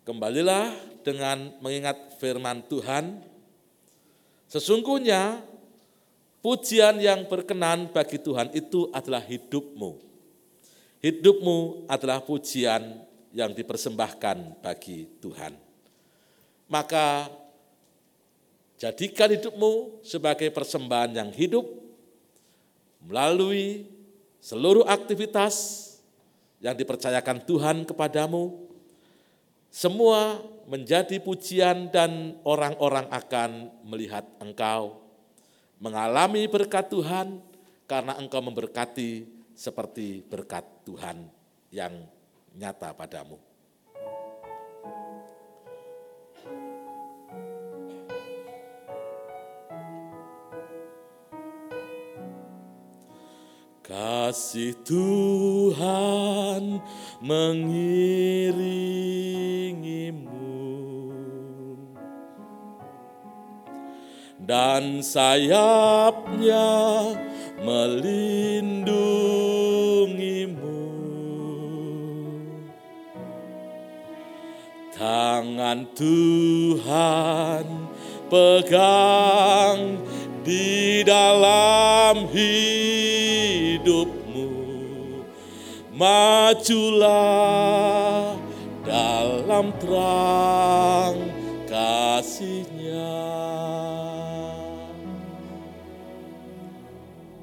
[0.06, 0.70] kembalilah
[1.02, 3.18] dengan mengingat firman Tuhan.
[4.46, 5.42] Sesungguhnya
[6.46, 9.98] pujian yang berkenan bagi Tuhan itu adalah hidupmu.
[11.02, 13.02] Hidupmu adalah pujian
[13.34, 15.58] yang dipersembahkan bagi Tuhan.
[16.70, 17.26] Maka
[18.78, 21.66] jadikan hidupmu sebagai persembahan yang hidup
[23.02, 23.90] melalui
[24.38, 25.83] seluruh aktivitas
[26.64, 28.72] yang dipercayakan Tuhan kepadamu,
[29.68, 35.04] semua menjadi pujian dan orang-orang akan melihat engkau,
[35.84, 37.44] mengalami berkat Tuhan
[37.84, 41.28] karena engkau memberkati seperti berkat Tuhan
[41.68, 41.92] yang
[42.56, 43.53] nyata padamu.
[53.84, 56.80] Kasih Tuhan
[57.20, 57.84] mengiringimu
[64.40, 66.72] dan sayapnya
[67.60, 69.20] melindungimu.
[74.96, 77.68] Tangan Tuhan
[78.32, 80.00] pegang
[80.44, 84.12] di dalam hidupmu.
[85.96, 87.16] Majulah
[88.84, 91.16] dalam terang
[91.66, 93.24] kasihnya.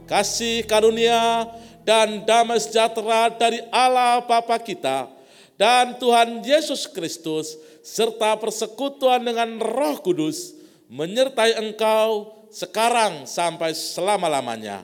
[0.04, 1.48] Kasih karunia
[1.86, 5.08] dan damai sejahtera dari Allah Bapa kita
[5.54, 10.58] dan Tuhan Yesus Kristus serta persekutuan dengan Roh Kudus
[10.90, 14.82] menyertai engkau sekarang sampai selama-lamanya.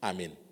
[0.00, 0.45] Amin.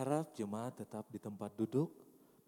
[0.00, 1.92] Harap jemaat tetap di tempat duduk,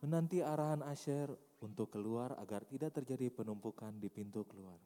[0.01, 1.29] menanti arahan Asher
[1.61, 4.81] untuk keluar agar tidak terjadi penumpukan di pintu keluar.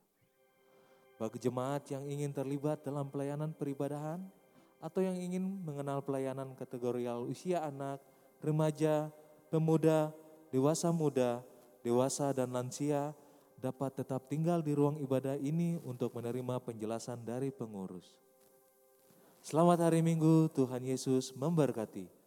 [1.15, 4.19] Bagi jemaat yang ingin terlibat dalam pelayanan peribadahan
[4.83, 8.03] atau yang ingin mengenal pelayanan kategorial usia anak,
[8.43, 9.15] remaja,
[9.47, 10.11] pemuda,
[10.51, 11.47] dewasa muda,
[11.87, 13.15] dewasa dan lansia
[13.63, 18.11] dapat tetap tinggal di ruang ibadah ini untuk menerima penjelasan dari pengurus.
[19.39, 22.26] Selamat hari Minggu, Tuhan Yesus memberkati.